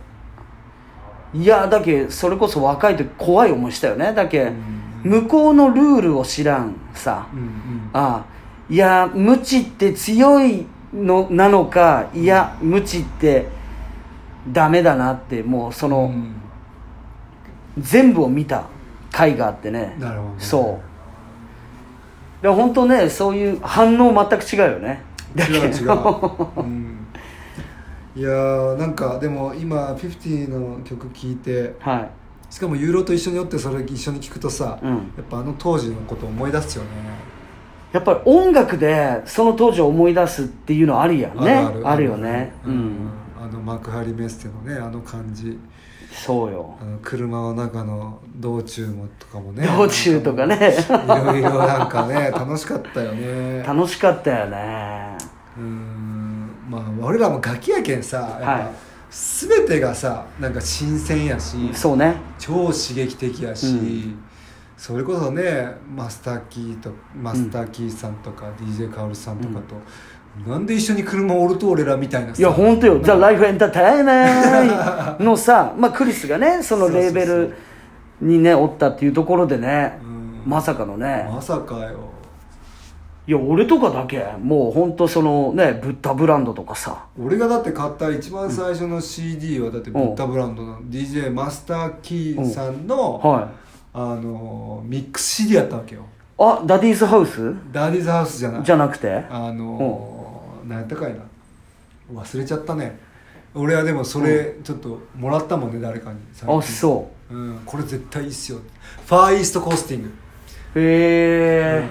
[1.35, 4.12] いやだけそれこそ若い時怖い思いしたよね。
[4.12, 5.11] だけ、うん。
[5.11, 13.49] 向こうのルールを知らんさ、うんうんああいや無知って強いのなのかいや無知って
[14.53, 16.35] ダメだなってもうその、うん。
[17.78, 18.64] 全部を見た
[19.12, 19.97] 回があってね。
[19.99, 20.37] なるほどね。
[20.39, 20.81] そ
[22.41, 22.43] う。
[22.43, 25.03] で本当ねそういう反応全く違うよね。
[25.37, 25.91] 違う違う、
[26.57, 27.07] うん、
[28.16, 32.11] いやーなんかでも今50の曲聴いてはい。
[32.52, 34.90] しかもユーロと一緒におってそれ一緒に聴くとさ、うん。
[34.90, 36.90] やっぱあの当時のこと思い出すよね。
[37.92, 41.54] やっぱり音楽でその当時を思い出すっていうのあるやんね。
[41.84, 42.52] あるよね。
[42.64, 45.58] ううんん、あの幕張メッセのねあの感じ。
[46.12, 46.76] そうよ。
[46.80, 49.66] あの車の中の道中もとかもね。
[49.66, 50.56] 道中とかね。
[50.56, 50.90] い
[51.24, 53.62] ろいろなんかね楽しかったよね。
[53.64, 55.16] 楽しかったよね。
[55.56, 55.89] うん
[56.70, 58.90] まあ俺らもガキやけんさはい。
[59.10, 62.14] 全てがさなんか新鮮やしそうね。
[62.38, 64.22] 超刺激的やし、うん。
[64.76, 72.40] それこそねマスターキーとマスターキーさんとか、DJ カオルさんとかと、なんで一緒に車おると俺らみたいなさ。
[72.40, 77.54] いや本当よ「ザ・ライフ・エンターテイメントのさ、 まあ、クリスがねそのレーベル
[78.20, 80.42] にねおったっていうところでねうん。
[80.46, 81.28] まさかのね。
[81.28, 82.09] まさかよ
[83.31, 84.24] いや俺とかだけ。
[84.43, 87.07] もう本当そのねブッダブランドとかさ。
[87.16, 93.49] 俺がだって買った一番最初の CD はだってブッダブランドの DJ マスターキーさんの、はい。
[93.93, 96.03] あのミックス CD やったわけよ。
[96.39, 97.55] あダディーズハウス？
[97.72, 98.64] ダーディーズハウスじゃない。
[98.64, 99.24] じゃなくて？
[99.31, 101.20] あの何やったかいな。
[102.12, 102.99] 忘れちゃったね。
[103.55, 106.18] 俺はでもそれちょっともらったもんね誰かに。
[106.49, 107.37] あそう。
[107.37, 108.59] ん、これ絶対いいっすよ。
[109.07, 111.89] ファーイーストコースティング、うへえ、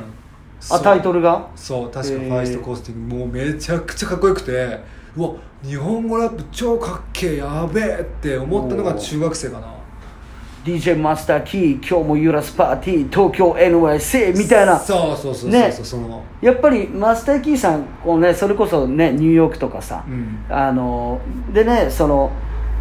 [0.71, 1.49] あタイトルルが？
[1.55, 4.79] そう確かファーストコースティングもうめちゃくちゃかっこよくて
[5.15, 5.31] うわ
[5.63, 9.75] 日本語ラップ超かっけえやべえって思ったのが中学生かな。
[10.63, 14.77] DJ マスターキー今日もユーラスパーティー東京 NYC みたいな。
[14.77, 16.23] そうそうそうそうねそうその。
[16.41, 20.45] やっぱりマスターキーさんこうねそれこそねニューヨークとかさ、うん。
[20.49, 21.21] あの
[21.53, 22.31] でねその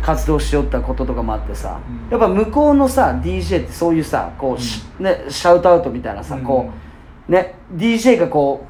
[0.03, 2.11] 活動しよったこととかもあってさ、うん。
[2.11, 6.43] やっぱ向こうのさ DJ ってそういうさこう、しね、シャウトアウトみたいなさ、うん。
[6.45, 6.88] こう
[7.29, 8.66] ね DJ がこ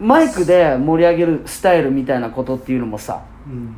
[0.00, 3.74] うマイクで盛り上げるスタイルみたいなことっていうのもさうん。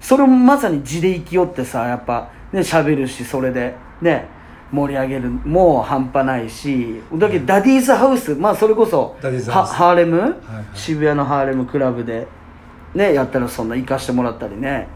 [0.00, 4.28] それもまさに地で生きよってさやっぱね喋るしそれでね
[4.70, 9.74] 盛り上げるもう半端ないしだけどダディーズハウスまあそれこそはダディーズハウス。
[9.74, 10.32] ハーレム、はい
[10.74, 12.26] 渋谷のハーレムクラブで
[12.94, 14.88] ねやったらそんな行かしてもらったりね。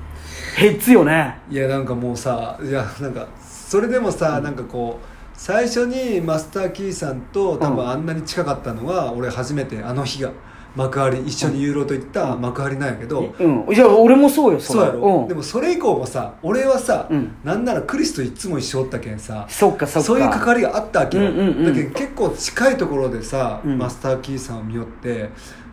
[0.56, 1.38] ヘッツよね。
[1.48, 5.06] いやなんかもうさいやなんかそれでもさ、なんかこう
[5.42, 7.76] 最初にマスター・キーさんと多うん。
[7.76, 10.30] 分あんなに近かったのは、俺初めてあの日が。
[10.76, 13.74] 幕張一緒にユーロと行った幕張なんやけど、うん。
[13.74, 14.62] いや俺もそうよれ。
[14.62, 15.28] そうやろ、うん。
[15.28, 17.34] でもそれ以降もさ俺はさ、うん。
[17.42, 20.06] なんならクリスといつも一緒おったけんさそっかそっか。
[20.06, 21.64] そういう関わりがあったわけよ、うんうんうん。
[21.64, 23.78] だけど結構近いところでさ、うん。
[23.78, 25.30] マスター・キーさんを見よって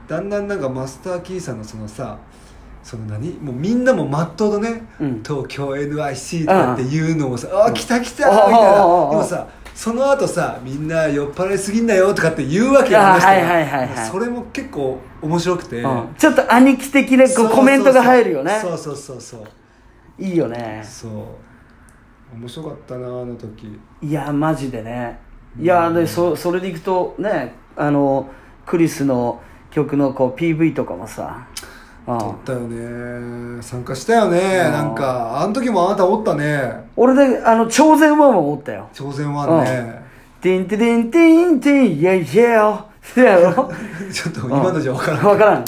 [0.07, 2.17] だんだんなんかマスター・キーさんのそのさ
[2.87, 3.33] その何？
[3.41, 5.21] もうみんなもまっとうとね、うん。
[5.21, 9.09] 東京 NIC とかっていうのもさ「ああ来た来た!」みたいな。
[9.09, 14.09] でもさその後さみんな酔っ払いすぎんなよとかって言うわけよあああの人がはいはいはいはい。
[14.09, 16.15] それも結構面白くて、うん。
[16.17, 18.57] ちょっと兄貴的なコメントが入るよね。
[18.61, 19.43] そうそうそうそう。
[20.17, 20.81] いいよね。
[20.87, 21.11] そう。
[22.39, 23.77] 面白かったなあの時。
[24.01, 25.19] いやマジでね。
[25.59, 28.29] いやでそそれでいくとねあの
[28.65, 31.66] クリスの曲のこう PV とかもさうん
[32.07, 33.61] 撮ったよね。
[33.61, 34.39] 参加したよね。
[34.39, 36.87] うんなんかあの時もあなたおったね。
[36.95, 38.87] 俺であの朝鮮ワンもおったよ。
[38.93, 40.01] 朝鮮ワンね、
[40.41, 43.51] ティンティティンティンティンイェイイェイよそうやろ？
[44.11, 45.21] ちょっと今のじゃ分からん。
[45.21, 45.65] 分からん。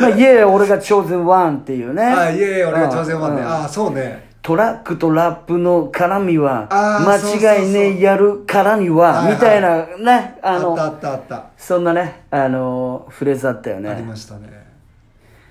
[0.00, 2.02] まあイエー俺が朝鮮ワンっていうね。
[2.02, 3.48] あいえいえ俺が朝鮮ワンね、うん。
[3.48, 6.68] あそうねトラックとラップの絡みは
[7.06, 7.16] 間
[7.60, 14.66] 違いねえやるからにはみたいなねあのあったあったあった、そんなねあのフレーズあったよありねましたね。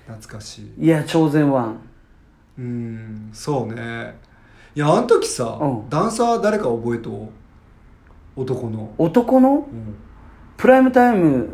[0.06, 0.84] 懐かしい。
[0.84, 1.80] いや朝鮮ワン。
[2.58, 4.14] うんそうね。
[4.74, 5.88] いやあの時さ、うん。
[5.88, 7.28] ダンサー誰か覚えとう
[8.36, 9.50] 男の、男の？
[9.50, 9.94] うん。
[10.58, 11.48] プライムタイム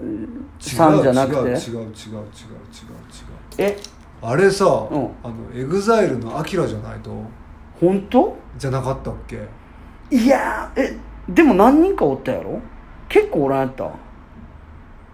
[0.59, 1.39] さんじゃなくて？
[1.39, 1.87] 違う違う違う違う違う違う
[3.61, 3.71] 違う。
[3.77, 3.77] え？
[4.21, 4.69] あれさ、ん。
[4.69, 4.71] あ
[5.29, 7.11] のエグザイルのアキラじゃないと？
[7.81, 8.37] 本当？
[8.57, 9.47] じゃなかったっけ？
[10.11, 10.97] いやーえ
[11.29, 12.61] でも何人かおったやろ？
[13.09, 13.85] 結構おらんやった。
[13.87, 13.91] あ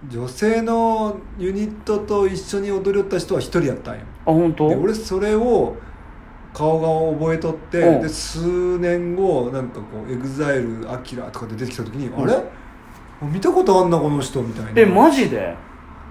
[0.08, 4.68] 女性のユニットと一緒に踊りよった人は一人やったんよ本当？
[4.68, 5.76] で俺それを
[6.52, 8.02] 顔が覚えとってうん。
[8.02, 12.22] で数年後なんかこう「エグザイルアキラとかで出てきた時に「うん。
[12.22, 12.42] あれ？
[13.22, 14.80] 見たことあんなこの人」みたいな。
[14.80, 15.54] えマジで？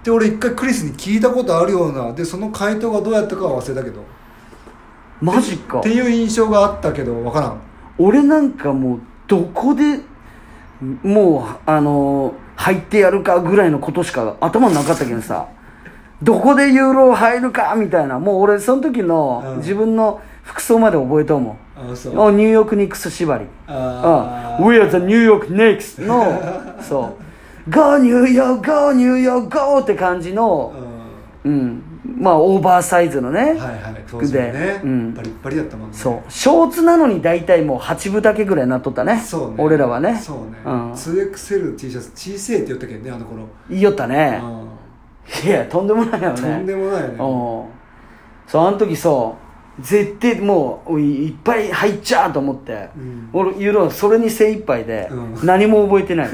[0.04, 4.04] で俺一回クリスに聞いたことあるようなでその回答がどうやったかは忘れたけど。
[5.22, 5.80] マジか。
[5.80, 7.62] っていう印象があったけど分からん。
[7.98, 10.00] 俺なんかもうどこで
[11.04, 15.48] もうあのー入ってやるかぐらいのことしか頭になかったけどさ。
[16.22, 18.20] どこでユーロ入るかみたいな。
[18.20, 19.58] もう俺その時のうん。
[19.58, 21.58] 自分の服装まで覚えとうもん。
[21.78, 23.46] あニューヨークニックス縛り。
[23.68, 24.68] あうん。
[24.68, 26.42] We are the New York Knicks の
[26.82, 27.23] そう
[27.70, 30.74] Go New York Go New York Go って感じの
[31.44, 31.84] ううん。
[32.18, 34.04] まあオーバーサイズのね、んはいはい。
[34.08, 34.52] 当時はね。
[34.52, 35.14] でうん。
[35.14, 35.98] バリッバリだったもんね。
[35.98, 36.32] そう。
[36.32, 39.20] ショーツなのに大体もう8分丈ぐらいになっとったね。
[39.20, 39.56] そうね。
[39.58, 40.18] 俺らはね。
[40.18, 44.42] そうね、ん、2XLT シャツ小せえって言ったけどねあの頃、言いよったね。
[44.42, 46.34] ういやとんでもないよね。
[46.34, 47.14] んとんでもないよね。
[47.14, 47.18] うん。
[47.18, 49.43] そうあの時そう
[49.80, 53.30] 絶対もういいっぱい入っちゃうと思って、うん。
[53.34, 55.46] 俺ユーロそれに精一杯でうん。
[55.46, 56.30] 何も覚えてない、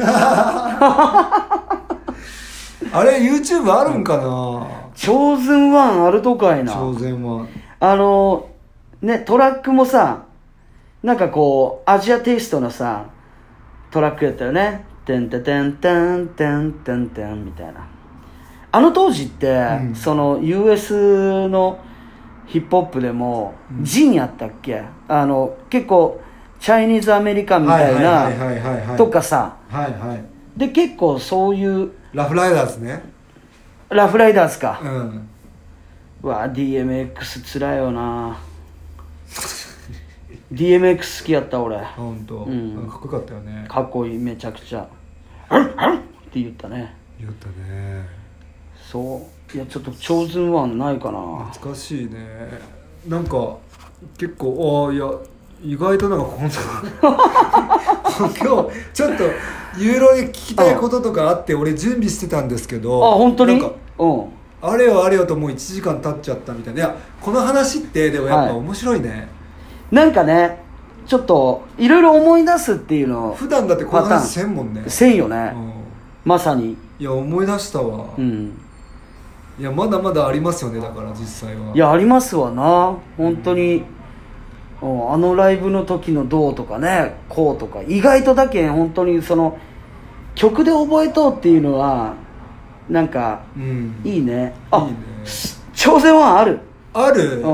[2.91, 4.67] あれ YouTube あるんかな？
[4.95, 6.73] 超鮮ワンあるとかいな。
[6.73, 7.45] 朝鮮は
[7.79, 8.49] あの
[9.01, 10.23] ねトラックもさ
[11.01, 13.05] なんかこうアジアテイストのさ
[13.89, 17.87] トラックやったよね「てんててんてんてんてんてん」みたいな。
[18.71, 19.95] あの当時って、うん。
[19.95, 21.79] その US の
[22.49, 23.83] ヒップホップでもうん。
[23.85, 24.83] ジンやったっけ？
[25.07, 26.19] あの結構
[26.59, 28.29] チャイニーズアメリカンみたいな
[28.93, 29.55] いとかさ。
[29.69, 30.23] はいはい。
[30.59, 33.01] で結構そういうラフライダーズね。
[33.89, 35.27] ラフライダーズか、うん。
[36.23, 38.37] うわ DMX つらいよな。
[40.51, 41.77] DMX 好きやった俺。
[41.77, 42.89] 本当、うん。
[42.89, 43.65] かっこよかったよね。
[43.67, 44.87] かっこいいめちゃくちゃ
[45.49, 46.95] 「あんあん」って言ったね。
[47.19, 48.05] 言ったね。
[48.75, 49.21] そう
[49.53, 51.45] いやちょっと超ズンワンないかな。
[51.51, 52.19] 懐かしいね。
[53.07, 53.57] なんか
[54.17, 55.11] 結構ああいや
[55.63, 56.47] 意外となんかこの
[58.19, 59.23] 今日ちょっと
[59.77, 63.59] ユーロに聞きたいこととかあって俺準備してたんですけどあ本当に？
[63.59, 64.25] なんかうん。
[64.61, 66.79] あれよあれよともう1時間経っちゃったみたいな。
[66.79, 68.59] いやこの話ってでもやっぱはい。
[68.59, 69.29] 面白いね、
[69.89, 70.61] なんかね
[71.07, 73.33] ちょっといろいろ思い出すっていうの。
[73.37, 74.83] 普段だってこの話せんもんね。
[74.87, 75.71] せんよね、うん。
[76.23, 76.77] まさに。
[76.99, 78.51] いや思い出したわ、うん
[79.59, 81.75] いやまだまだありますよねだから実際は。
[81.75, 82.97] いやありますわな。
[83.17, 83.83] 本当に、
[84.81, 85.13] うん。
[85.13, 87.81] あのライブの時のどうとかねこうとか。
[87.81, 89.57] 意外とだけん本当にその
[90.35, 92.13] 曲で覚えとうっていうのは
[92.87, 93.99] なんかうん。
[94.05, 94.55] いいね。
[94.71, 94.97] あいいね。
[95.73, 96.61] 挑戦はある。
[96.93, 97.41] ある？
[97.41, 97.47] う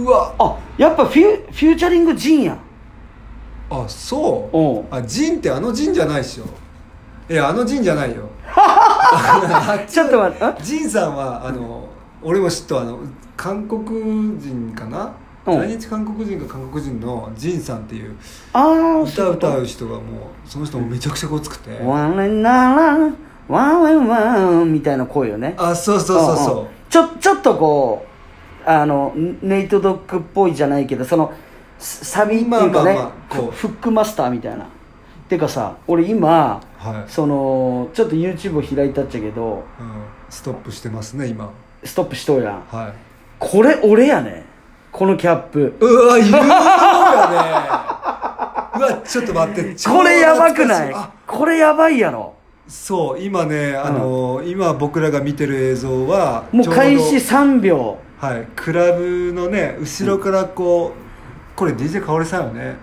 [0.00, 0.04] ん。
[0.04, 0.34] うわ。
[0.38, 2.58] あやっぱフュフューチャリングジンや。
[3.70, 4.58] あそう？
[4.58, 4.86] うん。
[4.90, 6.44] あジンってあのジンじゃないっしょ。
[7.28, 8.28] いやあのジンじゃないよ
[9.88, 11.88] ちょっと待ってあジンさんはあの
[12.22, 12.98] 俺も知っとあの
[13.36, 15.12] 韓国人かな？
[15.46, 15.58] うん。
[15.60, 18.14] 在日韓国人か韓国人のジンさんっていう
[19.04, 20.02] 歌歌う人がもう
[20.44, 21.80] その人もめちゃくちゃごつくて。
[21.84, 23.16] ワンレンナラン
[23.48, 25.54] ワンレンワンみたいな声よね。
[25.56, 26.66] あそうそうそうそんん。
[26.88, 28.04] ちょちょっとこ
[28.66, 31.32] うあのネイトドッグっぽいじゃないけどその
[31.78, 33.50] ササビっていうかね、まあまあまあこう。
[33.52, 34.66] フックマスターみたいな
[35.28, 39.92] てかさ俺今うはい、そのちょっと YouTube を開いたっちゃけどうん、
[40.30, 41.50] ストップしてますね今。
[41.82, 42.62] ストップしとうやん。
[42.68, 42.92] はい。
[43.38, 44.44] これ俺やね
[44.92, 45.74] このキャップ。
[45.80, 46.46] うわいるそうやね。
[48.78, 49.74] うわちょっと待って。
[49.74, 50.94] 超これやばくない？
[51.26, 52.34] これやばいやろ。
[52.68, 57.98] そう今ねあの今僕らが見てる映像はもう開始3秒。
[58.18, 58.46] はい。
[58.56, 62.76] クラブのね後ろからこう、これ DJ かおりさんよね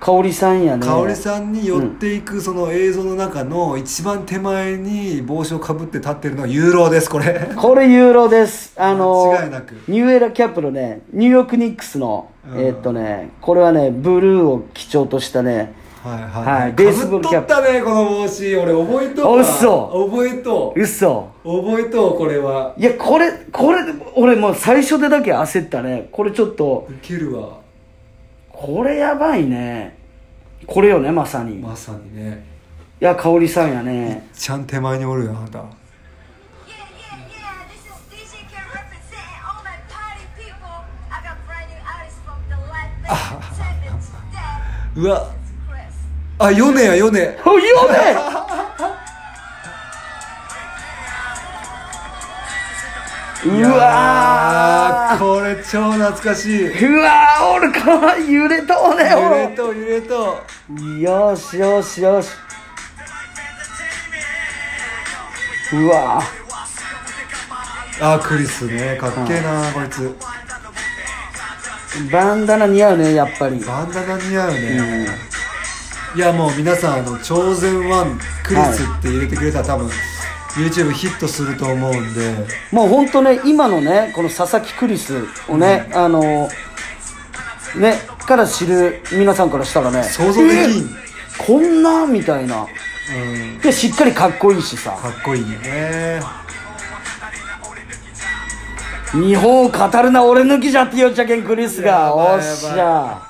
[0.00, 0.86] 香織さんやね。
[0.86, 7.50] かおりさんに寄っていくその映像の中の一番手前に帽子をかぶって立ってるのがユーロですこれ。
[7.56, 8.72] これユーロです。
[8.76, 9.74] あの間違いなく。
[9.88, 12.60] ニューエラキャップのねニューヨークニックスの、うん。
[12.60, 15.74] えーっとねこれはねブルーを基調としたね
[16.04, 16.72] はいはい、はい。
[16.74, 17.48] ベースボールキャップ。
[17.48, 18.56] かぶったねこの帽子。
[18.56, 20.08] 俺覚えとう嘘。
[20.10, 20.80] 覚えとう。
[20.80, 21.28] 嘘。
[21.44, 22.74] 覚えとうこれは。
[22.78, 23.80] いやこれこれ
[24.14, 26.08] 俺もう最初でだけ焦ったね。
[26.12, 27.66] これちょっとウケるわ
[28.60, 29.96] これやばいね。
[30.66, 31.58] これよね、まさに。
[31.58, 32.44] まさにね。
[33.00, 34.28] いや、りさんやね。
[34.34, 35.60] ちゃん手前におるよ、あなた。
[44.96, 45.30] うわ
[46.40, 47.38] あ、ヨネや、ヨネ。
[47.46, 48.47] ヨネ
[53.46, 56.66] うわこれ超懐かしい。
[56.66, 60.42] ーうわー俺かわいい揺れとうね揺れ俺と揺れと。
[61.00, 62.30] よしよしよし。
[65.72, 66.20] うわ
[68.00, 70.16] あクリスねかっけえなこいつ。
[72.10, 73.60] バンダナ似合うねやっぱり。
[73.60, 75.06] バンダナ似合うね、
[76.16, 79.90] いやもう皆さんあの「超然ワンクリス」って入れてくれたら多分
[80.58, 82.46] YouTube ヒットすると思うんで。
[82.72, 86.48] もう本当ね今のねこの佐々木クリスをね、あの
[87.76, 87.94] ね
[88.26, 90.64] から知る皆さんからしたらね想像できん、え
[91.38, 92.66] こんなみたいな。
[93.10, 94.90] うん、でしっかりかっこいいしさ。
[94.90, 96.20] かっこいいよね。
[99.12, 102.14] 日本を語るな俺抜きじゃってよっちゃけんクリスが。
[102.14, 103.27] おっしゃ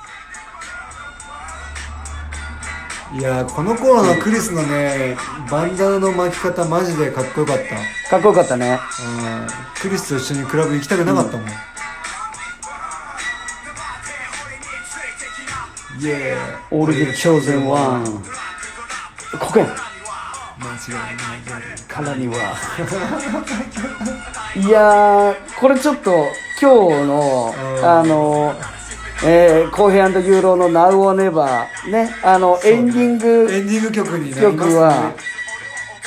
[3.14, 5.16] いやこの頃のクリスのね
[5.50, 8.10] バンダナの巻き方マジでかっこよかった。
[8.10, 8.78] かっこよかったね。
[9.02, 9.08] う
[9.44, 9.46] ん。
[9.80, 11.46] クリスと一緒にクラブ行きたくなかったもん、
[16.00, 16.82] イエーイ。
[16.82, 18.04] All the chosen one
[19.40, 19.64] ここや。
[19.64, 19.74] ん間違
[21.14, 21.60] いない。
[21.88, 22.34] からには。
[24.54, 26.10] いやーこれちょっと
[26.60, 27.84] 今日のうん。
[27.88, 28.54] あの
[29.24, 31.44] えー、コーヘイユーロの Now or Never
[31.90, 33.48] ねあのエンディング。
[33.50, 35.14] エンディング曲になります曲は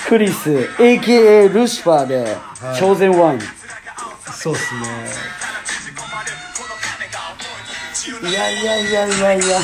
[0.08, 0.50] クリス
[0.80, 2.80] AKA ルシファーではい。
[2.80, 3.40] Chosen One
[4.34, 4.82] そうっすね。
[8.30, 9.60] いやいやいやいやいや。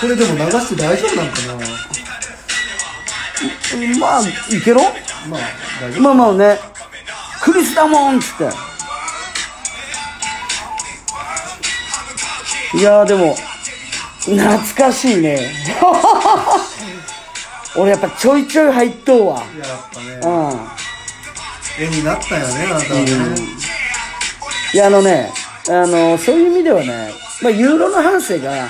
[0.00, 1.34] これでも流して大丈夫なんか
[4.00, 4.88] まあいけろな
[5.28, 5.40] まあ
[5.80, 6.02] 大丈夫。
[6.02, 6.58] まあまあね。
[7.42, 8.71] クリスだもんっつって
[12.74, 13.34] いやーでも
[14.24, 15.52] 懐かしいね。
[17.76, 19.38] 俺やっぱちょいちょい入っとうわ。
[19.38, 20.20] やっぱね。
[20.22, 20.82] うん。
[21.78, 23.06] 絵になったよねあなたはね、
[24.74, 25.32] いやあのね
[25.70, 27.10] あのそういう意味ではね、
[27.40, 28.68] まあ、ユーロの反省が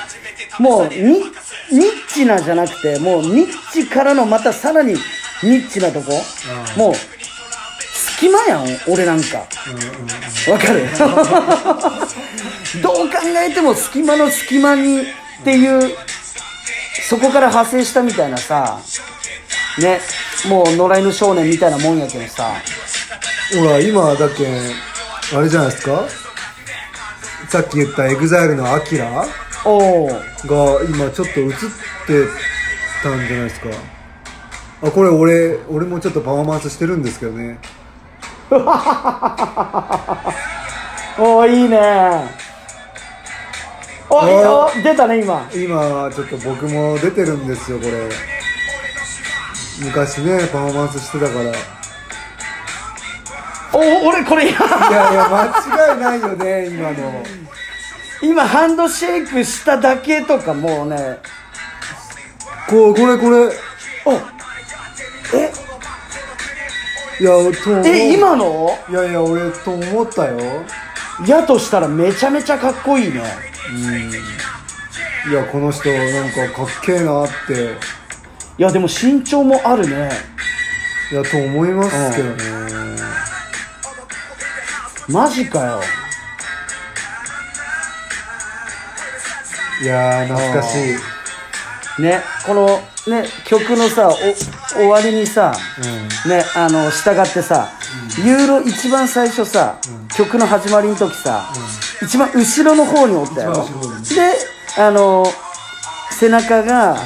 [0.60, 4.94] もうニニッチなじゃなくてもうニッチからのまたさらに
[5.42, 6.12] ニッチなとこ。
[6.76, 6.80] うん。
[6.80, 6.94] もう
[8.22, 9.38] 隙間やん俺なんか。
[9.38, 10.86] わかる？
[12.80, 15.04] どう考えても隙間の隙間にっ
[15.44, 15.96] ていう
[17.08, 18.78] そこから派生したみたいなさ
[19.78, 20.00] ね
[20.48, 22.52] もう野良犬少年みたいなもんやけどさ。
[23.58, 24.46] ほら今だけ
[25.36, 26.04] あれじゃないですか？
[27.48, 29.10] さっき言ったエグザイルのアキラ？
[29.10, 29.26] が
[29.64, 31.58] 今ちょっと映って
[33.02, 33.68] たんじゃないですか。
[34.84, 37.58] あこれ俺俺もちょっとパフォーマンスしてるんですけどね
[41.18, 42.24] おおいいね。
[44.10, 44.70] おいいよ。
[44.82, 45.48] 出たね今。
[45.54, 48.10] 今ちょっと僕も出てるんですよこれ。
[49.80, 51.44] 昔ねパフォーマンスしてたから。
[51.44, 51.46] い
[53.74, 54.60] お俺これやいや
[55.30, 55.46] 間
[55.94, 57.24] 違いないよね今の。
[58.22, 61.20] 今ハンドシェイクしただけとかもうね。
[62.68, 63.46] こうこれこれ。
[64.04, 64.12] お
[65.36, 65.50] え？
[67.22, 68.76] いやとえ今の？
[68.90, 70.40] いやいや俺と思ったよ。
[71.24, 73.22] やとしたらめちゃめちゃかっこいいね。
[75.30, 77.76] いやこの人なんかかっけえなって。
[78.58, 80.10] いやでも身長もあるね。
[81.12, 82.36] いやと思いますけどね。
[85.08, 85.80] マジかよ。
[89.80, 90.96] いやー懐かしい
[91.98, 92.66] ねこの
[93.06, 94.12] ね曲のさお
[94.74, 95.52] 終わりにさ、
[96.26, 97.68] ねあの従ってさ、
[98.24, 99.78] ユーロ一番最初さ、
[100.16, 101.52] 曲の始まりの時さ、
[102.02, 104.04] 一番後ろの方におったよ一番後ろに。
[104.04, 104.32] で
[104.78, 105.24] あの
[106.10, 106.96] 背中が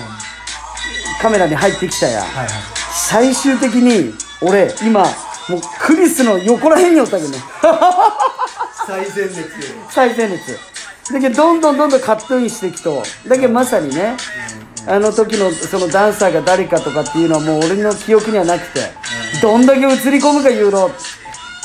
[1.20, 2.48] カメラに入ってきたや、はいはい。
[2.92, 5.02] 最終的に俺今
[5.48, 7.38] もうクリスの横らへんにおったけどね。
[8.86, 9.46] 最前列。
[9.90, 10.58] 最前列
[11.12, 14.16] だけどどんどんどんどんカットインしていくとだけどまさにね、
[14.88, 18.80] あの時のそのダンサーが誰かとかっていうのはもう俺の記憶にはなくて、
[19.40, 20.90] どんだけ映り込むかユーロ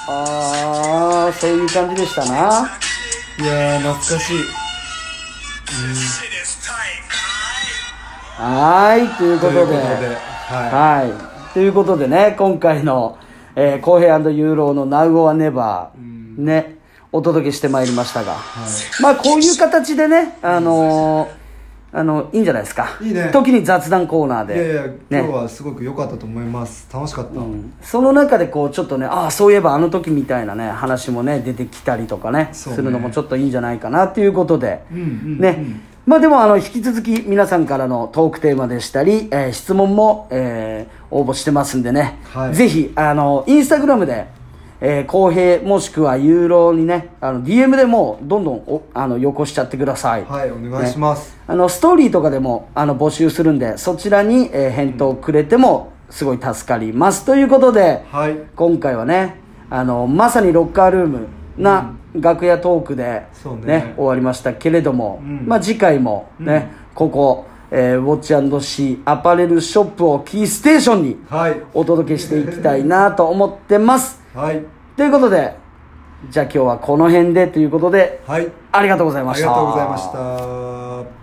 [0.09, 2.69] ああそういう感じでしたな。
[3.39, 4.37] いやー懐かしい。
[8.37, 9.59] はーいということで。
[9.59, 10.15] ということでは
[10.69, 11.53] はい。
[11.53, 13.17] ということでね、今回の、
[13.55, 15.89] えー、コーヘイユーローの Now or Never、
[16.41, 16.77] ね、
[17.11, 18.37] お届けしてまいりましたが、
[19.01, 21.41] まあこういう形でね、あのー
[21.93, 22.97] あの、いいんじゃないですか。
[23.01, 23.31] いいね。
[23.33, 24.55] 時に雑談コーナーで。
[24.55, 24.97] いやいやね。
[25.09, 26.87] 今日はすごく良かったと思います。
[26.93, 27.41] 楽しかった、
[27.81, 32.49] その中でこうちょっとねああそういえばあの時みたいなね話もね出てきたりとかねね。
[32.53, 35.39] するのもちょっといいんじゃないかなということで、うんうん。
[35.39, 35.65] ね。
[36.05, 42.55] まあでもあの引き続き皆さんからのトークテーマでしたり、えー質問も、えー応募してますんでね、はい。
[42.55, 44.27] ぜひあのインスタグラムで
[44.83, 50.25] えー、公平もしくはユーロにねあの DM でもうどんどんおあのよこしちゃってください。
[50.25, 57.25] はいお願いします、あのストーリーとかでもあの募集するんでそちらに、えー返答をくれてもすごい助かります。
[57.25, 58.37] ということで、はい。
[58.55, 59.35] 今回はね
[59.69, 61.27] あのまさにロッカールーム
[61.57, 63.93] な楽屋トークで、そうね。
[63.95, 65.45] 終わりましたけれども、ん。
[65.45, 71.61] まあ、次回もね、ここ、えーウォッチシーアパレルショップをキーステーションにはい。
[71.73, 74.15] お届けしていきたいなと思ってます。
[74.15, 74.20] はい
[74.95, 75.55] ということで
[76.29, 78.47] じゃあ今日はこの辺でということではい。
[78.71, 81.20] ありがとうございまありしたがとうございました